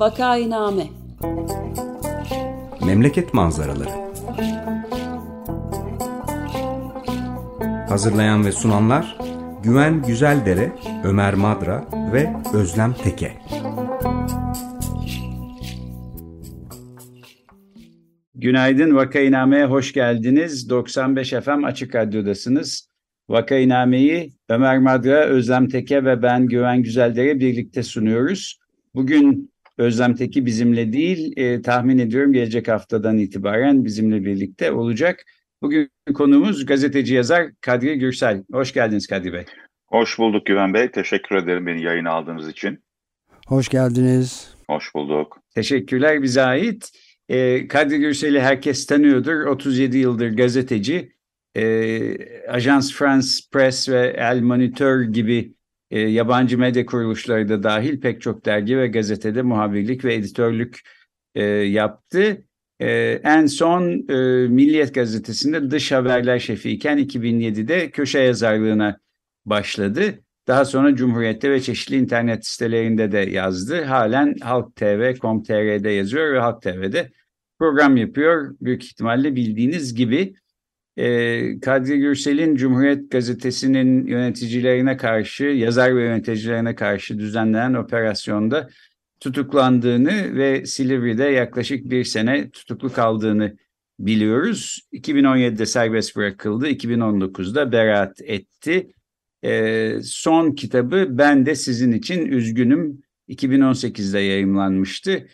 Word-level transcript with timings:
Vakainame 0.00 0.86
Memleket 2.86 3.34
manzaraları 3.34 3.90
Hazırlayan 7.88 8.44
ve 8.44 8.52
sunanlar 8.52 9.18
Güven 9.62 10.02
Güzeldere, 10.02 10.72
Ömer 11.04 11.34
Madra 11.34 11.84
ve 12.12 12.32
Özlem 12.54 12.92
Teke 12.92 13.32
Günaydın 18.34 18.96
Vakainame'ye 18.96 19.64
hoş 19.64 19.92
geldiniz. 19.92 20.70
95 20.70 21.30
FM 21.30 21.64
Açık 21.64 21.94
Radyo'dasınız. 21.94 22.88
Vakainame'yi 23.28 24.32
Ömer 24.48 24.78
Madra, 24.78 25.24
Özlem 25.24 25.68
Teke 25.68 26.04
ve 26.04 26.22
ben 26.22 26.46
Güven 26.46 26.82
Güzeldere 26.82 27.40
birlikte 27.40 27.82
sunuyoruz. 27.82 28.60
Bugün 28.94 29.50
Özlem 29.80 30.14
Teki 30.14 30.46
bizimle 30.46 30.92
değil, 30.92 31.32
e, 31.36 31.62
tahmin 31.62 31.98
ediyorum 31.98 32.32
gelecek 32.32 32.68
haftadan 32.68 33.18
itibaren 33.18 33.84
bizimle 33.84 34.24
birlikte 34.24 34.72
olacak. 34.72 35.24
Bugün 35.62 35.90
konuğumuz 36.14 36.66
gazeteci 36.66 37.14
yazar 37.14 37.46
Kadri 37.60 37.98
Gürsel. 37.98 38.44
Hoş 38.52 38.72
geldiniz 38.72 39.06
Kadri 39.06 39.32
Bey. 39.32 39.44
Hoş 39.86 40.18
bulduk 40.18 40.46
Güven 40.46 40.74
Bey. 40.74 40.90
Teşekkür 40.90 41.36
ederim 41.36 41.66
beni 41.66 41.82
yayına 41.82 42.10
aldığınız 42.10 42.48
için. 42.48 42.84
Hoş 43.46 43.68
geldiniz. 43.68 44.54
Hoş 44.66 44.94
bulduk. 44.94 45.38
Teşekkürler 45.54 46.22
bize 46.22 46.42
ait. 46.42 46.90
E, 47.28 47.68
Kadri 47.68 47.98
Gürsel'i 47.98 48.40
herkes 48.40 48.86
tanıyordur. 48.86 49.46
37 49.46 49.98
yıldır 49.98 50.36
gazeteci. 50.36 51.12
E, 51.56 51.62
Ajans 52.48 52.92
France 52.94 53.28
Press 53.52 53.88
ve 53.88 54.14
El 54.16 54.40
Moniteur 54.40 55.02
gibi 55.02 55.54
e, 55.90 56.00
yabancı 56.00 56.58
medya 56.58 56.86
kuruluşları 56.86 57.48
da 57.48 57.62
dahil 57.62 58.00
pek 58.00 58.22
çok 58.22 58.44
dergi 58.44 58.78
ve 58.78 58.86
gazetede 58.86 59.42
muhabirlik 59.42 60.04
ve 60.04 60.14
editörlük 60.14 60.80
e, 61.34 61.44
yaptı. 61.44 62.44
E, 62.80 63.20
en 63.24 63.46
son 63.46 64.08
e, 64.08 64.48
Milliyet 64.48 64.94
Gazetesi'nde 64.94 65.70
dış 65.70 65.92
haberler 65.92 66.38
şefiyken 66.38 66.98
2007'de 66.98 67.90
köşe 67.90 68.18
yazarlığına 68.18 68.98
başladı. 69.44 70.20
Daha 70.48 70.64
sonra 70.64 70.96
Cumhuriyet'te 70.96 71.50
ve 71.50 71.60
çeşitli 71.60 71.96
internet 71.96 72.46
sitelerinde 72.46 73.12
de 73.12 73.18
yazdı. 73.18 73.84
Halen 73.84 74.34
Halk 74.40 74.76
TV, 74.76 75.14
Com.tr'de 75.14 75.90
yazıyor 75.90 76.34
ve 76.34 76.38
Halk 76.38 76.62
TV'de 76.62 77.10
program 77.58 77.96
yapıyor. 77.96 78.56
Büyük 78.60 78.84
ihtimalle 78.84 79.36
bildiğiniz 79.36 79.94
gibi 79.94 80.34
e, 81.00 81.60
Kadri 81.60 81.98
Gürsel'in 81.98 82.56
Cumhuriyet 82.56 83.10
Gazetesi'nin 83.10 84.06
yöneticilerine 84.06 84.96
karşı, 84.96 85.44
yazar 85.44 85.96
ve 85.96 86.02
yöneticilerine 86.02 86.74
karşı 86.74 87.18
düzenlenen 87.18 87.74
operasyonda 87.74 88.68
tutuklandığını 89.20 90.36
ve 90.36 90.66
Silivri'de 90.66 91.24
yaklaşık 91.24 91.90
bir 91.90 92.04
sene 92.04 92.50
tutuklu 92.50 92.92
kaldığını 92.92 93.56
biliyoruz. 93.98 94.80
2017'de 94.92 95.66
serbest 95.66 96.16
bırakıldı, 96.16 96.68
2019'da 96.68 97.72
beraat 97.72 98.20
etti. 98.22 98.92
E, 99.44 99.94
son 100.02 100.52
kitabı 100.52 101.06
Ben 101.10 101.46
de 101.46 101.54
Sizin 101.54 101.92
için 101.92 102.26
Üzgünüm 102.26 103.02
2018'de 103.28 104.18
yayımlanmıştı. 104.18 105.26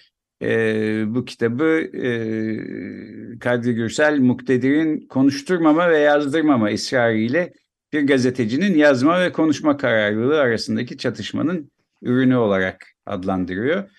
E, 0.42 1.04
bu 1.14 1.24
kitabı 1.24 1.90
e, 1.94 3.38
Kadri 3.38 3.74
Gürsel 3.74 4.18
Muktedir'in 4.18 5.06
konuşturmama 5.06 5.90
ve 5.90 5.98
yazdırmama 5.98 6.68
ısrarıyla 6.68 7.48
bir 7.92 8.06
gazetecinin 8.06 8.74
yazma 8.74 9.20
ve 9.20 9.32
konuşma 9.32 9.76
kararlılığı 9.76 10.40
arasındaki 10.40 10.98
çatışmanın 10.98 11.70
ürünü 12.02 12.36
olarak 12.36 12.86
adlandırıyor. 13.06 13.90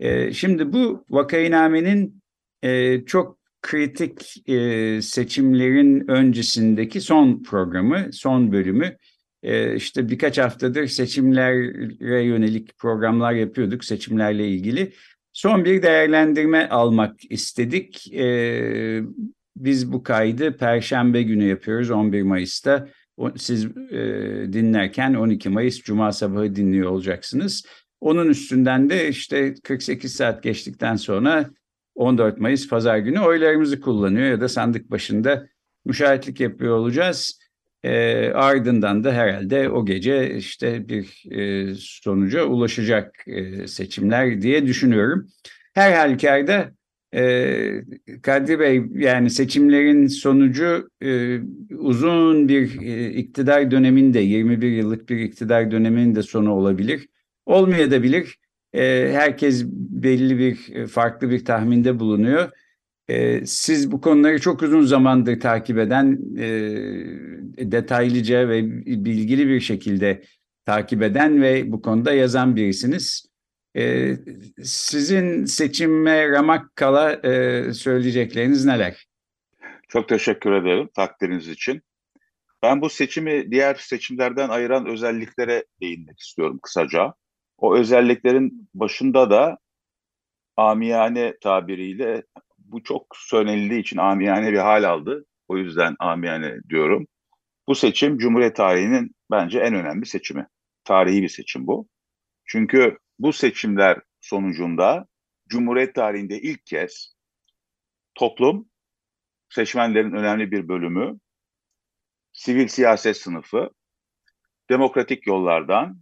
E, 0.00 0.32
şimdi 0.32 0.72
bu 0.72 1.04
vakainamenin 1.10 2.22
e, 2.62 3.04
çok 3.04 3.38
kritik 3.62 4.48
e, 4.48 5.02
seçimlerin 5.02 6.10
öncesindeki 6.10 7.00
son 7.00 7.42
programı, 7.42 8.12
son 8.12 8.52
bölümü. 8.52 8.96
E, 9.42 9.76
işte 9.76 10.08
birkaç 10.08 10.38
haftadır 10.38 10.86
seçimlere 10.86 12.22
yönelik 12.22 12.78
programlar 12.78 13.32
yapıyorduk 13.32 13.84
seçimlerle 13.84 14.48
ilgili. 14.48 14.92
Son 15.36 15.64
bir 15.64 15.82
değerlendirme 15.82 16.68
almak 16.68 17.20
istedik. 17.30 18.14
Ee, 18.14 19.02
biz 19.56 19.92
bu 19.92 20.02
kaydı 20.02 20.56
Perşembe 20.56 21.22
günü 21.22 21.44
yapıyoruz 21.44 21.90
11 21.90 22.22
Mayıs'ta. 22.22 22.88
Siz 23.36 23.64
e, 23.64 23.98
dinlerken 24.52 25.14
12 25.14 25.48
Mayıs 25.48 25.80
Cuma 25.82 26.12
sabahı 26.12 26.56
dinliyor 26.56 26.90
olacaksınız. 26.90 27.66
Onun 28.00 28.28
üstünden 28.28 28.90
de 28.90 29.08
işte 29.08 29.54
48 29.64 30.12
saat 30.12 30.42
geçtikten 30.42 30.96
sonra 30.96 31.50
14 31.94 32.38
Mayıs 32.38 32.68
Pazar 32.68 32.98
günü 32.98 33.20
oylarımızı 33.20 33.80
kullanıyor 33.80 34.26
ya 34.26 34.40
da 34.40 34.48
sandık 34.48 34.90
başında 34.90 35.46
müşahitlik 35.84 36.40
yapıyor 36.40 36.76
olacağız. 36.76 37.38
E, 37.86 38.32
ardından 38.34 39.04
da 39.04 39.12
herhalde 39.12 39.70
o 39.70 39.86
gece 39.86 40.36
işte 40.36 40.88
bir 40.88 41.24
e, 41.30 41.74
sonuca 41.74 42.44
ulaşacak 42.44 43.24
e, 43.26 43.66
seçimler 43.66 44.42
diye 44.42 44.66
düşünüyorum. 44.66 45.26
Her 45.74 45.92
halükarda 45.92 46.70
e, 47.14 47.82
Kadri 48.22 48.60
Bey 48.60 48.82
yani 48.94 49.30
seçimlerin 49.30 50.06
sonucu 50.06 50.90
e, 51.02 51.38
uzun 51.78 52.48
bir 52.48 52.80
e, 52.80 53.10
iktidar 53.10 53.70
döneminde 53.70 54.20
21 54.20 54.70
yıllık 54.70 55.08
bir 55.08 55.18
iktidar 55.18 55.70
döneminin 55.70 56.14
de 56.14 56.22
sonu 56.22 56.52
olabilir. 56.52 57.08
Olmayabilir. 57.46 58.38
E, 58.72 59.10
herkes 59.12 59.64
belli 59.72 60.38
bir 60.38 60.74
e, 60.74 60.86
farklı 60.86 61.30
bir 61.30 61.44
tahminde 61.44 61.98
bulunuyor. 61.98 62.50
E, 63.08 63.46
siz 63.46 63.92
bu 63.92 64.00
konuları 64.00 64.40
çok 64.40 64.62
uzun 64.62 64.82
zamandır 64.82 65.40
takip 65.40 65.78
eden, 65.78 66.18
e, 66.38 66.48
detaylıca 67.72 68.48
ve 68.48 68.64
bilgili 68.86 69.48
bir 69.48 69.60
şekilde 69.60 70.22
takip 70.64 71.02
eden 71.02 71.42
ve 71.42 71.72
bu 71.72 71.82
konuda 71.82 72.12
yazan 72.12 72.56
birisiniz. 72.56 73.26
E, 73.76 74.12
sizin 74.62 75.44
seçime 75.44 76.28
ramak 76.28 76.76
kala 76.76 77.12
e, 77.12 77.62
söyleyecekleriniz 77.72 78.64
neler? 78.64 79.06
Çok 79.88 80.08
teşekkür 80.08 80.52
ederim 80.52 80.88
takdiriniz 80.94 81.48
için. 81.48 81.82
Ben 82.62 82.80
bu 82.80 82.90
seçimi 82.90 83.50
diğer 83.50 83.74
seçimlerden 83.74 84.48
ayıran 84.48 84.86
özelliklere 84.86 85.64
değinmek 85.80 86.20
istiyorum 86.20 86.58
kısaca. 86.62 87.14
O 87.58 87.76
özelliklerin 87.76 88.68
başında 88.74 89.30
da 89.30 89.58
amiyane 90.56 91.34
tabiriyle 91.40 92.22
bu 92.66 92.82
çok 92.82 93.06
söylenildiği 93.16 93.80
için 93.80 93.96
amiyane 93.96 94.52
bir 94.52 94.58
hal 94.58 94.84
aldı. 94.84 95.26
O 95.48 95.56
yüzden 95.56 95.96
amiyane 95.98 96.54
diyorum. 96.68 97.06
Bu 97.68 97.74
seçim 97.74 98.18
Cumhuriyet 98.18 98.56
tarihinin 98.56 99.10
bence 99.30 99.58
en 99.58 99.74
önemli 99.74 100.06
seçimi. 100.06 100.46
Tarihi 100.84 101.22
bir 101.22 101.28
seçim 101.28 101.66
bu. 101.66 101.88
Çünkü 102.44 102.98
bu 103.18 103.32
seçimler 103.32 104.00
sonucunda 104.20 105.06
Cumhuriyet 105.48 105.94
tarihinde 105.94 106.40
ilk 106.40 106.66
kez 106.66 107.14
toplum, 108.14 108.68
seçmenlerin 109.48 110.12
önemli 110.12 110.50
bir 110.50 110.68
bölümü, 110.68 111.18
sivil 112.32 112.68
siyaset 112.68 113.16
sınıfı, 113.16 113.70
demokratik 114.70 115.26
yollardan 115.26 116.00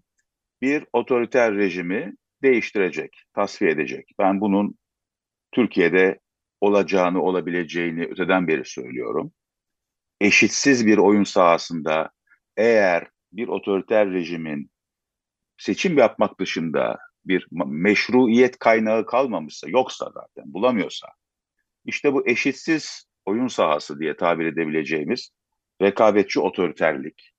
bir 0.63 0.85
otoriter 0.93 1.55
rejimi 1.55 2.15
değiştirecek, 2.43 3.23
tasfiye 3.35 3.71
edecek. 3.71 4.11
Ben 4.19 4.41
bunun 4.41 4.75
Türkiye'de 5.53 6.21
olacağını, 6.65 7.22
olabileceğini 7.22 8.05
öteden 8.05 8.49
beri 8.49 8.65
söylüyorum. 8.65 9.33
Eşitsiz 10.21 10.87
bir 10.87 10.99
oyun 10.99 11.25
sahasında 11.25 12.11
eğer 12.57 13.09
bir 13.33 13.49
otoriter 13.49 14.11
rejimin 14.11 14.71
seçim 15.59 15.99
yapmak 15.99 16.41
dışında 16.41 16.99
bir 17.25 17.49
meşruiyet 17.66 18.59
kaynağı 18.59 19.07
kalmamışsa, 19.07 19.69
yoksa 19.69 20.11
zaten 20.15 20.53
bulamıyorsa, 20.53 21.09
işte 21.84 22.13
bu 22.13 22.28
eşitsiz 22.28 23.05
oyun 23.25 23.49
sahası 23.49 23.99
diye 23.99 24.17
tabir 24.17 24.47
edebileceğimiz 24.47 25.31
rekabetçi 25.83 26.41
otoriterlik. 26.41 27.31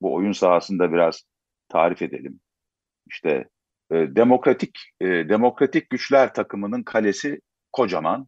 Bu 0.00 0.14
oyun 0.14 0.32
sahasında 0.32 0.92
biraz 0.92 1.22
tarif 1.68 2.02
edelim. 2.02 2.40
İşte 3.06 3.48
e, 3.90 3.94
demokratik 3.94 4.78
e, 5.00 5.06
demokratik 5.06 5.90
güçler 5.90 6.34
takımının 6.34 6.82
kalesi 6.82 7.40
kocaman. 7.72 8.26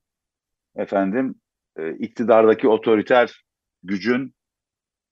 Efendim 0.77 1.35
e, 1.77 1.93
iktidardaki 1.93 2.69
otoriter 2.69 3.45
gücün 3.83 4.35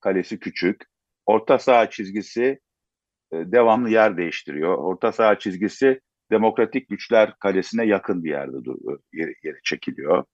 kalesi 0.00 0.38
küçük. 0.38 0.82
Orta 1.26 1.58
saha 1.58 1.90
çizgisi 1.90 2.61
e, 3.32 3.37
devamlı 3.37 3.90
yer 3.90 4.17
değiştiriyor. 4.17 4.79
Orta 4.79 5.12
saha 5.12 5.38
çizgisi 5.38 6.00
demokratik 6.31 6.88
güçler 6.88 7.34
kalesine 7.38 7.87
yakın 7.87 8.25
bir 8.25 8.31
yerde 8.31 8.56
yeri, 9.12 9.34
yeri 9.43 9.58
çekiliyor. 9.64 10.25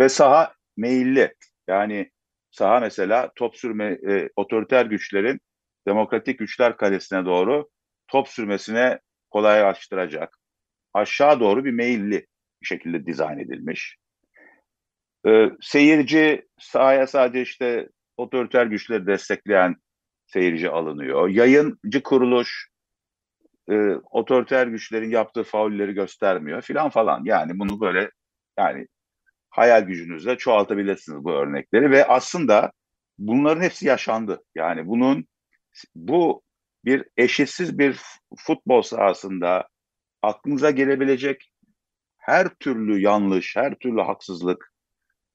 Ve 0.00 0.08
saha 0.08 0.54
meyilli. 0.76 1.34
Yani 1.68 2.10
saha 2.50 2.80
mesela 2.80 3.32
top 3.36 3.56
sürme 3.56 3.98
e, 4.08 4.28
otoriter 4.36 4.86
güçlerin 4.86 5.40
demokratik 5.86 6.38
güçler 6.38 6.76
kalesine 6.76 7.24
doğru 7.24 7.68
top 8.08 8.28
sürmesine 8.28 9.00
kolaylaştıracak. 9.30 10.38
aşağı 10.94 11.40
doğru 11.40 11.64
bir 11.64 11.70
meyilli 11.70 12.26
bir 12.62 12.66
şekilde 12.66 13.06
dizayn 13.06 13.38
edilmiş. 13.38 13.96
Ee, 15.26 15.50
seyirci 15.60 16.48
sahaya 16.58 17.06
sadece 17.06 17.42
işte 17.42 17.88
otoriter 18.16 18.66
güçleri 18.66 19.06
destekleyen 19.06 19.76
seyirci 20.26 20.70
alınıyor. 20.70 21.28
Yayıncı 21.28 22.02
kuruluş 22.04 22.68
e, 23.70 23.74
otoriter 24.10 24.66
güçlerin 24.66 25.10
yaptığı 25.10 25.42
faulleri 25.42 25.92
göstermiyor 25.92 26.62
filan 26.62 26.90
falan. 26.90 27.22
Yani 27.24 27.58
bunu 27.58 27.80
böyle 27.80 28.10
yani 28.58 28.86
hayal 29.50 29.82
gücünüzle 29.82 30.38
çoğaltabilirsiniz 30.38 31.24
bu 31.24 31.32
örnekleri 31.32 31.90
ve 31.90 32.06
aslında 32.06 32.72
bunların 33.18 33.62
hepsi 33.62 33.86
yaşandı. 33.86 34.42
Yani 34.54 34.86
bunun 34.86 35.26
bu 35.94 36.42
bir 36.84 37.04
eşitsiz 37.16 37.78
bir 37.78 38.00
futbol 38.36 38.82
sahasında 38.82 39.68
aklınıza 40.22 40.70
gelebilecek 40.70 41.49
her 42.20 42.48
türlü 42.48 43.00
yanlış, 43.00 43.56
her 43.56 43.74
türlü 43.74 44.00
haksızlık 44.00 44.72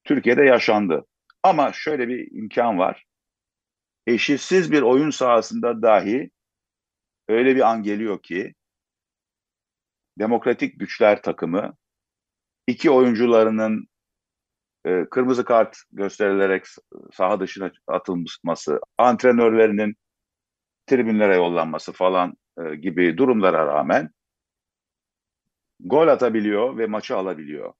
Türkiye'de 0.04 0.42
yaşandı. 0.42 1.06
Ama 1.42 1.72
şöyle 1.72 2.08
bir 2.08 2.32
imkan 2.32 2.78
var. 2.78 3.04
Eşitsiz 4.06 4.72
bir 4.72 4.82
oyun 4.82 5.10
sahasında 5.10 5.82
dahi 5.82 6.30
öyle 7.28 7.56
bir 7.56 7.70
an 7.70 7.82
geliyor 7.82 8.22
ki 8.22 8.54
demokratik 10.18 10.80
güçler 10.80 11.22
takımı 11.22 11.76
iki 12.66 12.90
oyuncularının 12.90 13.88
e, 14.84 15.04
kırmızı 15.10 15.44
kart 15.44 15.76
gösterilerek 15.92 16.64
saha 17.12 17.40
dışına 17.40 17.70
atılması, 17.86 18.80
antrenörlerinin 18.98 19.96
tribünlere 20.86 21.36
yollanması 21.36 21.92
falan 21.92 22.34
e, 22.58 22.74
gibi 22.74 23.18
durumlara 23.18 23.66
rağmen 23.66 24.10
gol 25.80 26.08
atabiliyor 26.08 26.78
ve 26.78 26.86
maçı 26.86 27.16
alabiliyor. 27.16 27.72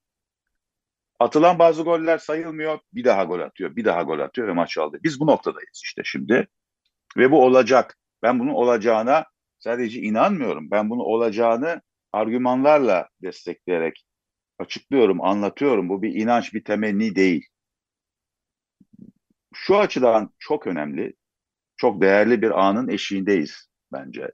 Atılan 1.18 1.58
bazı 1.58 1.82
goller 1.82 2.18
sayılmıyor, 2.18 2.78
bir 2.92 3.04
daha 3.04 3.24
gol 3.24 3.40
atıyor, 3.40 3.76
bir 3.76 3.84
daha 3.84 4.02
gol 4.02 4.18
atıyor 4.18 4.48
ve 4.48 4.52
maçı 4.52 4.82
aldı. 4.82 4.98
Biz 5.02 5.20
bu 5.20 5.26
noktadayız 5.26 5.80
işte 5.84 6.02
şimdi. 6.04 6.48
Ve 7.16 7.30
bu 7.30 7.44
olacak. 7.44 7.98
Ben 8.22 8.38
bunun 8.38 8.54
olacağına 8.54 9.24
sadece 9.58 10.00
inanmıyorum. 10.00 10.70
Ben 10.70 10.90
bunu 10.90 11.02
olacağını 11.02 11.82
argümanlarla 12.12 13.08
destekleyerek 13.22 14.06
açıklıyorum, 14.58 15.20
anlatıyorum. 15.20 15.88
Bu 15.88 16.02
bir 16.02 16.14
inanç, 16.14 16.54
bir 16.54 16.64
temenni 16.64 17.16
değil. 17.16 17.46
Şu 19.54 19.78
açıdan 19.78 20.34
çok 20.38 20.66
önemli, 20.66 21.14
çok 21.76 22.00
değerli 22.00 22.42
bir 22.42 22.66
anın 22.66 22.88
eşiğindeyiz 22.88 23.68
bence. 23.92 24.30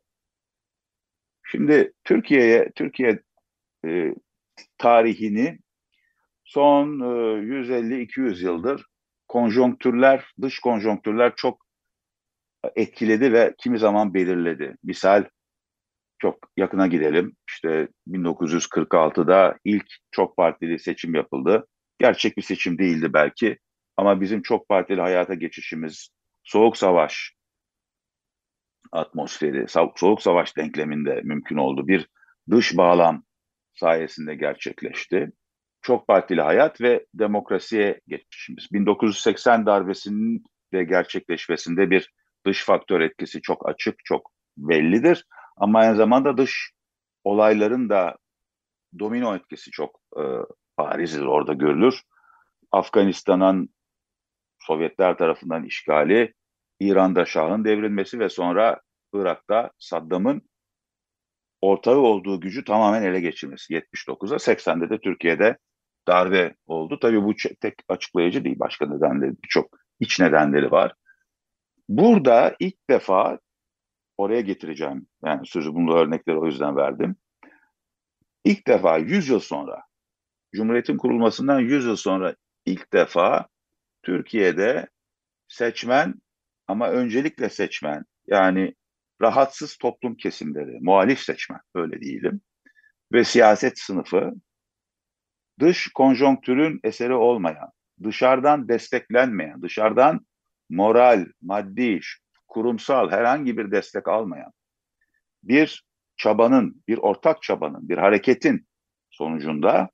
Şimdi 1.45 1.93
Türkiye'ye, 2.05 2.73
Türkiye 2.75 3.23
e, 3.87 4.15
tarihini 4.79 5.59
son 6.45 7.01
e, 7.01 7.05
150-200 7.05 8.45
yıldır 8.45 8.87
konjonktürler, 9.29 10.25
dış 10.43 10.59
konjonktürler 10.59 11.33
çok 11.37 11.67
etkiledi 12.77 13.33
ve 13.33 13.55
kimi 13.59 13.79
zaman 13.79 14.15
belirledi. 14.15 14.77
Misal 14.83 15.25
çok 16.19 16.39
yakına 16.57 16.87
gidelim. 16.87 17.37
İşte 17.49 17.89
1946'da 18.09 19.59
ilk 19.65 19.87
çok 20.11 20.37
partili 20.37 20.79
seçim 20.79 21.15
yapıldı. 21.15 21.67
Gerçek 21.99 22.37
bir 22.37 22.43
seçim 22.43 22.79
değildi 22.79 23.13
belki 23.13 23.59
ama 23.97 24.21
bizim 24.21 24.43
çok 24.43 24.69
partili 24.69 25.01
hayata 25.01 25.35
geçişimiz 25.35 26.09
soğuk 26.45 26.77
savaş 26.77 27.35
atmosferi, 28.93 29.67
soğuk 29.97 30.23
savaş 30.23 30.57
denkleminde 30.57 31.21
mümkün 31.25 31.57
oldu. 31.57 31.89
Bir 31.89 32.09
dış 32.51 32.77
bağlam 32.77 33.23
sayesinde 33.75 34.35
gerçekleşti. 34.35 35.33
Çok 35.83 36.07
partili 36.07 36.41
hayat 36.43 36.81
ve 36.81 37.07
demokrasiye 37.15 38.01
geçişimiz. 38.07 38.69
1980 38.73 39.67
darbesinin 39.67 40.45
de 40.73 40.85
gerçekleşmesinde 40.85 41.91
bir 41.91 42.13
dış 42.47 42.65
faktör 42.65 43.01
etkisi 43.01 43.43
çok 43.43 43.69
açık, 43.69 44.05
çok 44.05 44.31
bellidir. 44.57 45.27
Ama 45.57 45.79
aynı 45.79 45.97
zamanda 45.97 46.37
dış 46.37 46.73
olayların 47.25 47.89
da 47.89 48.17
domino 48.99 49.37
etkisi 49.37 49.71
çok 49.71 50.01
e, 50.17 50.23
barizdir 50.79 51.25
orada 51.25 51.53
görülür. 51.53 52.03
Afganistan'ın 52.73 53.69
Sovyetler 54.59 55.19
tarafından 55.19 55.65
işgali, 55.65 56.35
İran'da 56.81 57.25
Şah'ın 57.25 57.65
devrilmesi 57.65 58.19
ve 58.19 58.29
sonra 58.29 58.81
Irak'ta 59.15 59.71
Saddam'ın 59.79 60.43
ortağı 61.63 61.99
olduğu 61.99 62.41
gücü 62.41 62.65
tamamen 62.65 63.03
ele 63.03 63.21
geçirmesi 63.21 63.75
79'a 63.75 64.37
80'de 64.37 64.91
de 64.91 64.99
Türkiye'de 64.99 65.59
darbe 66.09 66.55
oldu. 66.67 66.99
Tabii 67.01 67.23
bu 67.23 67.35
tek 67.61 67.75
açıklayıcı 67.89 68.45
değil. 68.45 68.59
Başka 68.59 68.87
nedenleri 68.87 69.33
birçok 69.43 69.79
iç 70.01 70.21
nedenleri 70.21 70.71
var. 70.71 70.95
Burada 71.89 72.57
ilk 72.61 72.91
defa 72.91 73.39
oraya 74.17 74.41
getireceğim. 74.41 75.07
Yani 75.25 75.47
sözü 75.47 75.75
bunu 75.75 75.95
örnekleri 75.95 76.39
o 76.39 76.47
yüzden 76.47 76.77
verdim. 76.77 77.17
İlk 78.45 78.67
defa 78.67 78.99
100 78.99 79.29
yıl 79.29 79.41
sonra 79.41 79.83
Cumhuriyet'in 80.55 80.97
kurulmasından 80.97 81.61
100 81.61 81.85
yıl 81.85 81.97
sonra 81.97 82.35
ilk 82.67 82.93
defa 82.93 83.47
Türkiye'de 84.03 84.89
seçmen 85.49 86.15
ama 86.67 86.89
öncelikle 86.89 87.49
seçmen 87.49 88.05
yani 88.27 88.75
rahatsız 89.23 89.77
toplum 89.77 90.15
kesimleri, 90.15 90.79
muhalif 90.81 91.21
seçmen 91.21 91.61
öyle 91.75 92.01
diyelim 92.01 92.41
ve 93.13 93.25
siyaset 93.25 93.79
sınıfı 93.79 94.33
dış 95.61 95.89
konjonktürün 95.95 96.81
eseri 96.85 97.15
olmayan, 97.15 97.71
dışarıdan 98.03 98.69
desteklenmeyen, 98.69 99.63
dışarıdan 99.63 100.27
moral, 100.71 101.27
maddi, 101.43 102.01
kurumsal 102.49 103.11
herhangi 103.11 103.59
bir 103.59 103.71
destek 103.71 104.09
almayan 104.09 104.53
bir 105.43 105.85
çabanın, 106.17 106.83
bir 106.89 106.99
ortak 106.99 107.43
çabanın, 107.43 107.89
bir 107.89 107.99
hareketin 107.99 108.69
sonucunda 109.11 109.91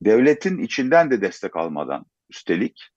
devletin 0.00 0.58
içinden 0.58 1.10
de 1.10 1.20
destek 1.20 1.56
almadan 1.56 2.06
üstelik 2.30 2.90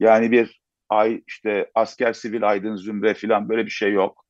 yani 0.00 0.30
bir 0.30 0.61
ay 0.92 1.22
işte 1.26 1.70
asker 1.74 2.12
sivil 2.12 2.48
aydın 2.48 2.76
zümre 2.76 3.14
filan 3.14 3.48
böyle 3.48 3.66
bir 3.66 3.70
şey 3.70 3.92
yok. 3.92 4.26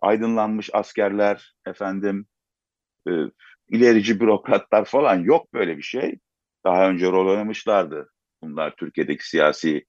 Aydınlanmış 0.00 0.70
askerler 0.72 1.54
efendim 1.66 2.26
e, 3.08 3.12
ilerici 3.68 4.20
bürokratlar 4.20 4.84
falan 4.84 5.20
yok 5.20 5.54
böyle 5.54 5.76
bir 5.76 5.82
şey. 5.82 6.18
Daha 6.64 6.90
önce 6.90 7.06
rol 7.06 7.30
oynamışlardı. 7.30 8.10
Bunlar 8.42 8.76
Türkiye'deki 8.76 9.28
siyasi 9.28 9.84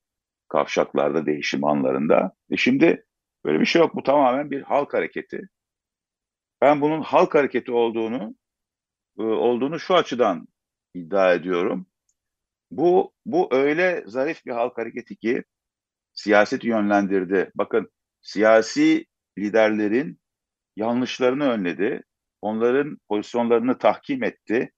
kavşaklarda 0.48 1.26
değişim 1.26 1.64
anlarında. 1.64 2.32
E 2.50 2.58
şimdi 2.58 3.06
böyle 3.46 3.60
bir 3.60 3.66
şey 3.66 3.82
yok. 3.82 3.96
Bu 3.96 4.04
tamamen 4.04 4.52
bir 4.52 4.62
halk 4.62 4.94
hareketi. 4.94 5.42
Ben 6.62 6.82
bunun 6.82 7.02
halk 7.02 7.36
hareketi 7.36 7.72
olduğunu 7.72 8.36
e, 9.20 9.24
olduğunu 9.24 9.80
şu 9.80 9.96
açıdan 9.96 10.48
iddia 10.94 11.34
ediyorum. 11.34 11.88
Bu 12.72 13.14
bu 13.26 13.50
öyle 13.52 14.04
zarif 14.08 14.46
bir 14.46 14.52
halk 14.52 14.78
hareketi 14.78 15.16
ki 15.16 15.44
siyaseti 16.16 16.68
yönlendirdi. 16.68 17.52
Bakın 17.56 17.92
siyasi 18.22 19.06
liderlerin 19.38 20.20
yanlışlarını 20.76 21.50
önledi. 21.50 22.04
Onların 22.42 22.98
pozisyonlarını 23.10 23.78
tahkim 23.78 24.24
etti 24.24 24.72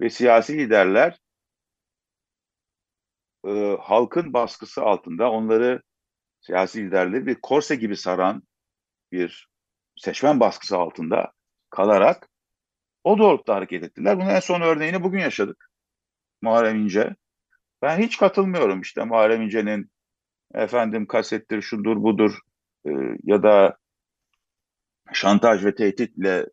ve 0.00 0.10
siyasi 0.10 0.58
liderler 0.58 1.18
e, 3.46 3.76
halkın 3.80 4.32
baskısı 4.32 4.82
altında 4.82 5.30
onları 5.30 5.82
siyasi 6.40 6.84
liderleri 6.86 7.26
bir 7.26 7.34
korse 7.34 7.76
gibi 7.76 7.96
saran 7.96 8.42
bir 9.12 9.48
seçmen 9.96 10.40
baskısı 10.40 10.76
altında 10.76 11.32
kalarak 11.70 12.28
o 13.04 13.18
doğrultuda 13.18 13.54
hareket 13.54 13.82
ettiler. 13.82 14.16
Bunun 14.16 14.28
en 14.28 14.40
son 14.40 14.60
örneğini 14.60 15.02
bugün 15.02 15.18
yaşadık. 15.18 15.70
Muharrem 16.42 16.76
İnce. 16.76 17.16
Ben 17.82 17.98
hiç 17.98 18.18
katılmıyorum 18.18 18.80
işte 18.80 19.04
Muharrem 19.04 19.42
İnce'nin 19.42 19.90
efendim 20.54 21.06
kasettir, 21.06 21.62
şudur 21.62 22.02
budur 22.02 22.38
e, 22.86 22.90
ya 23.24 23.42
da 23.42 23.76
şantaj 25.12 25.64
ve 25.64 25.74
tehditle 25.74 26.46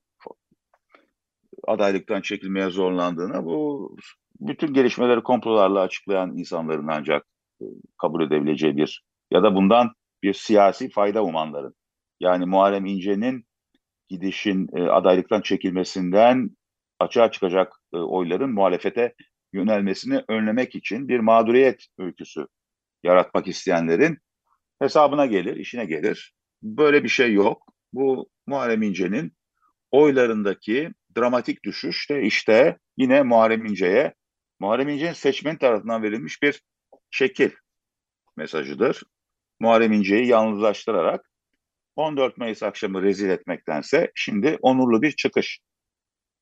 adaylıktan 1.68 2.22
çekilmeye 2.22 2.70
zorlandığına 2.70 3.46
bu 3.46 3.96
bütün 4.40 4.74
gelişmeleri 4.74 5.24
komplolarla 5.24 5.82
açıklayan 5.82 6.38
insanların 6.38 6.88
ancak 6.88 7.26
e, 7.62 7.66
kabul 7.98 8.24
edebileceği 8.24 8.78
bir 8.78 9.04
ya 9.32 9.44
da 9.44 9.56
bundan 9.56 9.92
bir 10.24 10.34
siyasi 10.34 10.90
fayda 10.90 11.24
umanların. 11.24 11.76
Yani 12.20 12.46
Muharrem 12.46 12.86
İnce'nin 12.86 13.46
gidişin 14.10 14.68
e, 14.76 14.82
adaylıktan 14.82 15.42
çekilmesinden 15.42 16.50
açığa 17.00 17.32
çıkacak 17.32 17.74
e, 17.94 17.98
oyların 17.98 18.54
muhalefete 18.54 19.14
yönelmesini 19.54 20.24
önlemek 20.28 20.76
için 20.76 21.08
bir 21.08 21.20
mağduriyet 21.20 21.88
öyküsü 21.98 22.48
yaratmak 23.04 23.48
isteyenlerin 23.48 24.18
hesabına 24.82 25.26
gelir, 25.26 25.56
işine 25.56 25.86
gelir. 25.86 26.34
Böyle 26.64 27.04
bir 27.04 27.10
şey 27.10 27.34
yok. 27.34 27.74
Bu 27.94 28.30
Muharrem 28.48 28.82
İnce'nin 28.82 29.34
oylarındaki 29.92 30.92
dramatik 31.18 31.64
düşüş 31.64 32.10
de 32.10 32.22
işte 32.22 32.78
yine 32.98 33.24
Muharrem 33.24 33.66
İnce'ye 33.66 34.14
Muharrem 34.60 34.90
İnce'nin 34.90 35.14
seçmen 35.14 35.58
tarafından 35.58 36.04
verilmiş 36.04 36.42
bir 36.44 36.62
şekil 37.12 37.52
mesajıdır. 38.38 39.04
Muharrem 39.60 39.94
İnce'yi 39.94 40.28
yalnızlaştırarak 40.28 41.30
14 41.96 42.38
Mayıs 42.38 42.64
akşamı 42.64 43.02
rezil 43.02 43.30
etmektense 43.30 44.12
şimdi 44.16 44.58
onurlu 44.62 45.02
bir 45.02 45.12
çıkış 45.12 45.60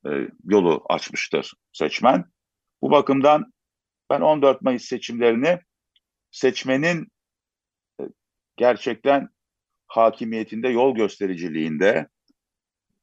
e, 0.06 0.10
yolu 0.44 0.86
açmıştır 0.90 1.54
seçmen. 1.72 2.26
Bu 2.82 2.92
bakımdan 2.92 3.54
ben 4.10 4.22
14 4.22 4.62
Mayıs 4.62 4.86
seçimlerini 4.86 5.60
seçmenin 6.38 7.08
e, 8.02 8.04
gerçekten 8.58 9.30
hakimiyetinde, 9.88 10.70
yol 10.70 10.96
göstericiliğinde, 10.96 12.08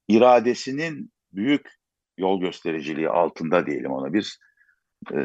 iradesinin 0.08 1.12
büyük 1.32 1.68
yol 2.18 2.40
göstericiliği 2.40 3.08
altında 3.08 3.66
diyelim 3.66 3.92
ona 3.92 4.12
bir 4.12 4.38
e, 5.12 5.18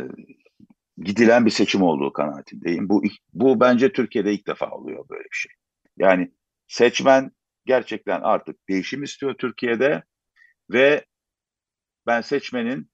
gidilen 0.97 1.45
bir 1.45 1.51
seçim 1.51 1.81
olduğu 1.81 2.13
kanaatindeyim. 2.13 2.89
Bu 2.89 3.03
bu 3.33 3.59
bence 3.59 3.91
Türkiye'de 3.91 4.33
ilk 4.33 4.47
defa 4.47 4.71
oluyor 4.71 5.09
böyle 5.09 5.23
bir 5.23 5.37
şey. 5.37 5.51
Yani 5.97 6.31
seçmen 6.67 7.31
gerçekten 7.65 8.21
artık 8.21 8.69
değişim 8.69 9.03
istiyor 9.03 9.35
Türkiye'de 9.37 10.03
ve 10.69 11.05
ben 12.07 12.21
seçmenin 12.21 12.91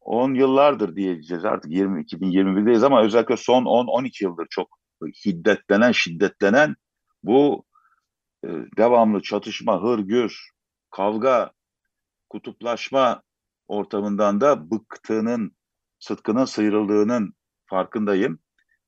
10 0.00 0.34
yıllardır 0.34 0.96
diyeceğiz 0.96 1.44
artık 1.44 1.72
20 1.72 2.02
2021'deyiz 2.02 2.86
ama 2.86 3.02
özellikle 3.02 3.36
son 3.36 3.64
10 3.64 3.86
12 3.86 4.24
yıldır 4.24 4.46
çok 4.50 4.78
hiddetlenen, 5.26 5.92
şiddetlenen 5.92 6.76
bu 7.22 7.64
e, 8.44 8.48
devamlı 8.76 9.22
çatışma, 9.22 9.82
hırgür, 9.82 10.50
kavga, 10.90 11.52
kutuplaşma 12.30 13.22
ortamından 13.68 14.40
da 14.40 14.70
bıktığının, 14.70 15.56
sıtkının 15.98 16.44
sıyrıldığının 16.44 17.34
farkındayım. 17.66 18.38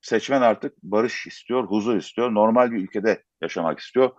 Seçmen 0.00 0.42
artık 0.42 0.82
barış 0.82 1.26
istiyor, 1.26 1.64
huzur 1.64 1.96
istiyor, 1.96 2.34
normal 2.34 2.72
bir 2.72 2.82
ülkede 2.82 3.24
yaşamak 3.42 3.78
istiyor. 3.78 4.10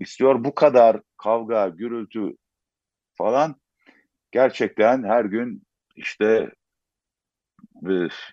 İstiyor 0.00 0.44
bu 0.44 0.54
kadar 0.54 1.00
kavga, 1.16 1.68
gürültü 1.68 2.36
falan 3.18 3.56
gerçekten 4.30 5.02
her 5.02 5.24
gün 5.24 5.65
işte 5.96 6.50
e, 7.88 7.92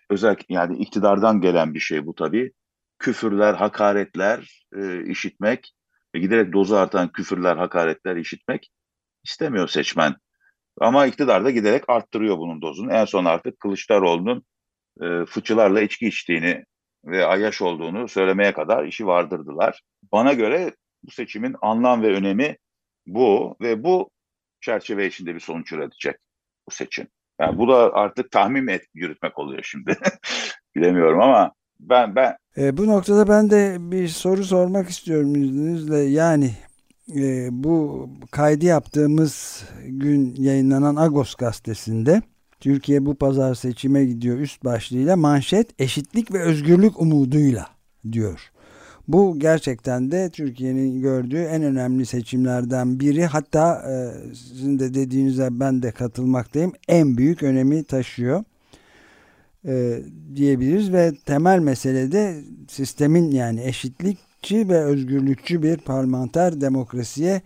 özel 0.09 0.35
yani 0.49 0.77
iktidardan 0.77 1.41
gelen 1.41 1.73
bir 1.73 1.79
şey 1.79 2.05
bu 2.05 2.15
tabii. 2.15 2.51
Küfürler, 2.99 3.53
hakaretler 3.53 4.65
e, 4.75 5.05
işitmek 5.05 5.73
ve 6.15 6.19
giderek 6.19 6.53
dozu 6.53 6.75
artan 6.75 7.11
küfürler, 7.11 7.57
hakaretler 7.57 8.15
işitmek 8.15 8.71
istemiyor 9.23 9.67
seçmen. 9.67 10.15
Ama 10.81 11.05
iktidar 11.05 11.45
da 11.45 11.51
giderek 11.51 11.89
arttırıyor 11.89 12.37
bunun 12.37 12.61
dozunu. 12.61 12.91
En 12.91 13.05
son 13.05 13.25
artık 13.25 13.59
Kılıçdaroğlu'nun 13.59 14.45
e, 15.01 15.25
fıçılarla 15.25 15.81
içki 15.81 16.07
içtiğini 16.07 16.63
ve 17.05 17.25
ayyaş 17.25 17.61
olduğunu 17.61 18.07
söylemeye 18.07 18.53
kadar 18.53 18.85
işi 18.85 19.07
vardırdılar. 19.07 19.81
Bana 20.11 20.33
göre 20.33 20.75
bu 21.03 21.11
seçimin 21.11 21.55
anlam 21.61 22.01
ve 22.01 22.07
önemi 22.07 22.57
bu 23.07 23.57
ve 23.61 23.83
bu 23.83 24.09
çerçeve 24.61 25.07
içinde 25.07 25.35
bir 25.35 25.39
sonuç 25.39 25.71
üretecek 25.71 26.15
bu 26.67 26.71
seçim. 26.71 27.07
Yani 27.43 27.57
bu 27.57 27.67
da 27.67 27.93
artık 27.93 28.31
tahmin 28.31 28.67
et, 28.67 28.81
yürütmek 28.93 29.39
oluyor 29.39 29.63
şimdi. 29.63 29.97
Bilemiyorum 30.75 31.21
ama 31.21 31.51
ben 31.79 32.15
ben 32.15 32.35
e, 32.57 32.77
bu 32.77 32.87
noktada 32.87 33.27
ben 33.27 33.49
de 33.49 33.77
bir 33.79 34.07
soru 34.07 34.43
sormak 34.43 34.89
istiyorum 34.89 35.35
izninizle. 35.35 35.99
Yani 35.99 36.51
e, 37.15 37.47
bu 37.51 38.09
kaydı 38.31 38.65
yaptığımız 38.65 39.63
gün 39.85 40.35
yayınlanan 40.37 40.95
Agos 40.95 41.35
gazetesinde 41.35 42.21
Türkiye 42.59 43.05
bu 43.05 43.15
pazar 43.15 43.55
seçime 43.55 44.05
gidiyor 44.05 44.37
üst 44.37 44.65
başlığıyla 44.65 45.15
manşet 45.15 45.81
eşitlik 45.81 46.33
ve 46.33 46.41
özgürlük 46.41 47.01
umuduyla 47.01 47.67
diyor. 48.11 48.51
Bu 49.07 49.39
gerçekten 49.39 50.11
de 50.11 50.29
Türkiye'nin 50.29 51.01
gördüğü 51.01 51.41
en 51.41 51.63
önemli 51.63 52.05
seçimlerden 52.05 52.99
biri. 52.99 53.25
Hatta 53.25 53.83
e, 53.91 53.93
sizin 54.35 54.79
de 54.79 54.93
dediğinize 54.93 55.47
ben 55.51 55.81
de 55.81 55.91
katılmaktayım. 55.91 56.73
En 56.87 57.17
büyük 57.17 57.43
önemi 57.43 57.83
taşıyor 57.83 58.43
e, 59.67 60.01
diyebiliriz 60.35 60.93
ve 60.93 61.11
temel 61.25 61.59
mesele 61.59 62.11
de 62.11 62.41
sistemin 62.67 63.31
yani 63.31 63.63
eşitlikçi 63.63 64.69
ve 64.69 64.79
özgürlükçü 64.79 65.63
bir 65.63 65.77
parlamenter 65.77 66.61
demokrasiye 66.61 67.41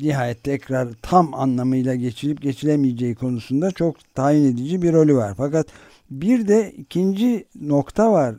nihayet 0.00 0.42
tekrar 0.42 0.88
tam 1.02 1.34
anlamıyla 1.34 1.94
geçilip 1.94 2.42
geçilemeyeceği 2.42 3.14
konusunda 3.14 3.70
çok 3.70 4.14
tayin 4.14 4.52
edici 4.52 4.82
bir 4.82 4.92
rolü 4.92 5.14
var. 5.14 5.34
Fakat 5.36 5.66
bir 6.10 6.48
de 6.48 6.72
ikinci 6.72 7.44
nokta 7.60 8.12
var 8.12 8.34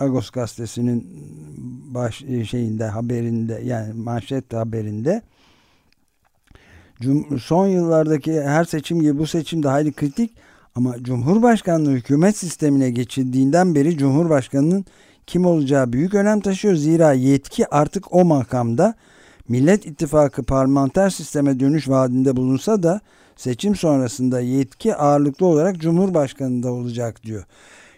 Agos 0.00 0.30
gazetesinin 0.30 1.06
baş 1.94 2.22
e, 2.22 2.44
şeyinde 2.44 2.84
haberinde 2.84 3.60
yani 3.64 3.92
manşet 3.94 4.52
haberinde 4.52 5.22
son 7.40 7.66
yıllardaki 7.66 8.42
her 8.42 8.64
seçim 8.64 9.00
gibi 9.00 9.18
bu 9.18 9.26
seçim 9.26 9.62
de 9.62 9.68
hayli 9.68 9.92
kritik 9.92 10.30
ama 10.74 11.02
Cumhurbaşkanlığı 11.02 11.90
hükümet 11.90 12.36
sistemine 12.36 12.90
geçildiğinden 12.90 13.74
beri 13.74 13.98
Cumhurbaşkanının 13.98 14.84
kim 15.26 15.46
olacağı 15.46 15.92
büyük 15.92 16.14
önem 16.14 16.40
taşıyor. 16.40 16.74
Zira 16.74 17.12
yetki 17.12 17.74
artık 17.74 18.14
o 18.14 18.24
makamda 18.24 18.94
Millet 19.48 19.86
İttifakı 19.86 20.42
parlamenter 20.42 21.10
sisteme 21.10 21.60
dönüş 21.60 21.88
vaadinde 21.88 22.36
bulunsa 22.36 22.82
da 22.82 23.00
seçim 23.36 23.76
sonrasında 23.76 24.40
yetki 24.40 24.94
ağırlıklı 24.94 25.46
olarak 25.46 25.78
Cumhurbaşkanı'nda 25.78 26.72
olacak 26.72 27.22
diyor. 27.22 27.44